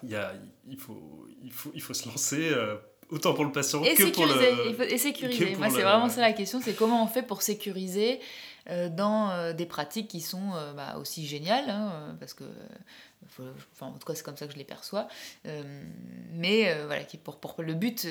[0.03, 0.35] il, y a,
[0.69, 2.53] il, faut, il, faut, il faut se lancer
[3.11, 4.93] autant pour le patient que pour le...
[4.93, 5.57] Et sécuriser.
[5.57, 8.21] Moi, c'est vraiment ça la question, c'est comment on fait pour sécuriser
[8.71, 12.45] euh, dans euh, des pratiques qui sont euh, bah, aussi géniales, hein, parce que
[13.75, 15.07] enfin, en tout cas, c'est comme ça que je les perçois.
[16.33, 18.07] Mais voilà, qui pour, pour le but,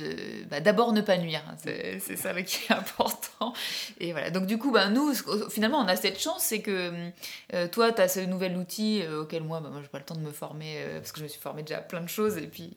[0.50, 1.44] bah, d'abord ne pas nuire.
[1.50, 3.54] Hein, c'est ça qui est important.
[4.04, 4.32] Et voilà.
[4.32, 5.14] Donc, du coup, bah, nous,
[5.50, 6.92] finalement, on a cette chance, c'est que
[7.72, 10.20] toi, tu as ce nouvel outil auquel moi, bah, moi, j'ai pas le temps de
[10.20, 12.38] me former, parce que je me suis formée déjà à plein de choses.
[12.38, 12.76] Et puis,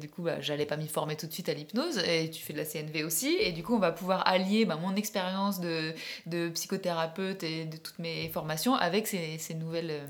[0.00, 1.98] du coup, bah, j'allais pas m'y former tout de suite à l'hypnose.
[1.98, 3.36] Et tu fais de la CNV aussi.
[3.38, 5.94] Et du coup, on va pouvoir allier bah, mon expérience de,
[6.26, 10.02] de, psychothérapeute et de toutes mes formations avec ces, ces nouvelles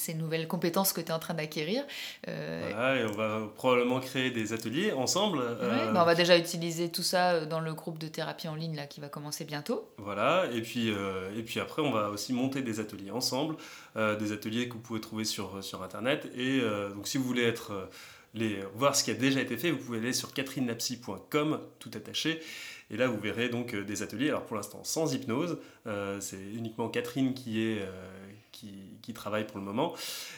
[0.00, 1.84] ces nouvelles compétences que tu es en train d'acquérir.
[2.28, 5.40] Euh, voilà, et on va probablement créer des ateliers ensemble.
[5.42, 8.54] Euh, bah, on va déjà utiliser tout ça euh, dans le groupe de thérapie en
[8.54, 9.88] ligne là, qui va commencer bientôt.
[9.98, 13.56] Voilà, et puis, et puis après, on va aussi monter des ateliers ensemble,
[13.96, 16.28] des ateliers que vous pouvez trouver sur, sur Internet.
[16.36, 16.60] Et
[16.94, 17.88] donc, si vous voulez être,
[18.34, 22.40] les, voir ce qui a déjà été fait, vous pouvez aller sur catherinelapsy.com, tout attaché.
[22.90, 24.28] Et là, vous verrez donc des ateliers.
[24.28, 25.58] Alors pour l'instant, sans hypnose.
[26.20, 27.82] c'est uniquement Catherine qui est,
[29.02, 29.94] qui, travaille pour le moment.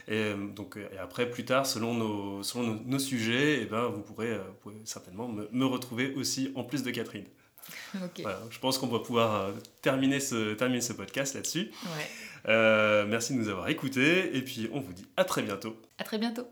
[0.08, 3.86] Et, euh, donc, et après, plus tard, selon nos, selon nos, sujets, et eh ben,
[3.88, 7.26] vous, pourrez, euh, vous pourrez certainement me, me, retrouver aussi en plus de Catherine.
[8.18, 9.52] Voilà, je pense qu'on va pouvoir euh,
[9.82, 11.70] terminer ce, terminer ce podcast là-dessus.
[11.84, 12.08] Ouais.
[12.48, 15.76] Euh, merci de nous avoir écoutés et puis on vous dit à très bientôt.
[15.98, 16.48] À très bientôt.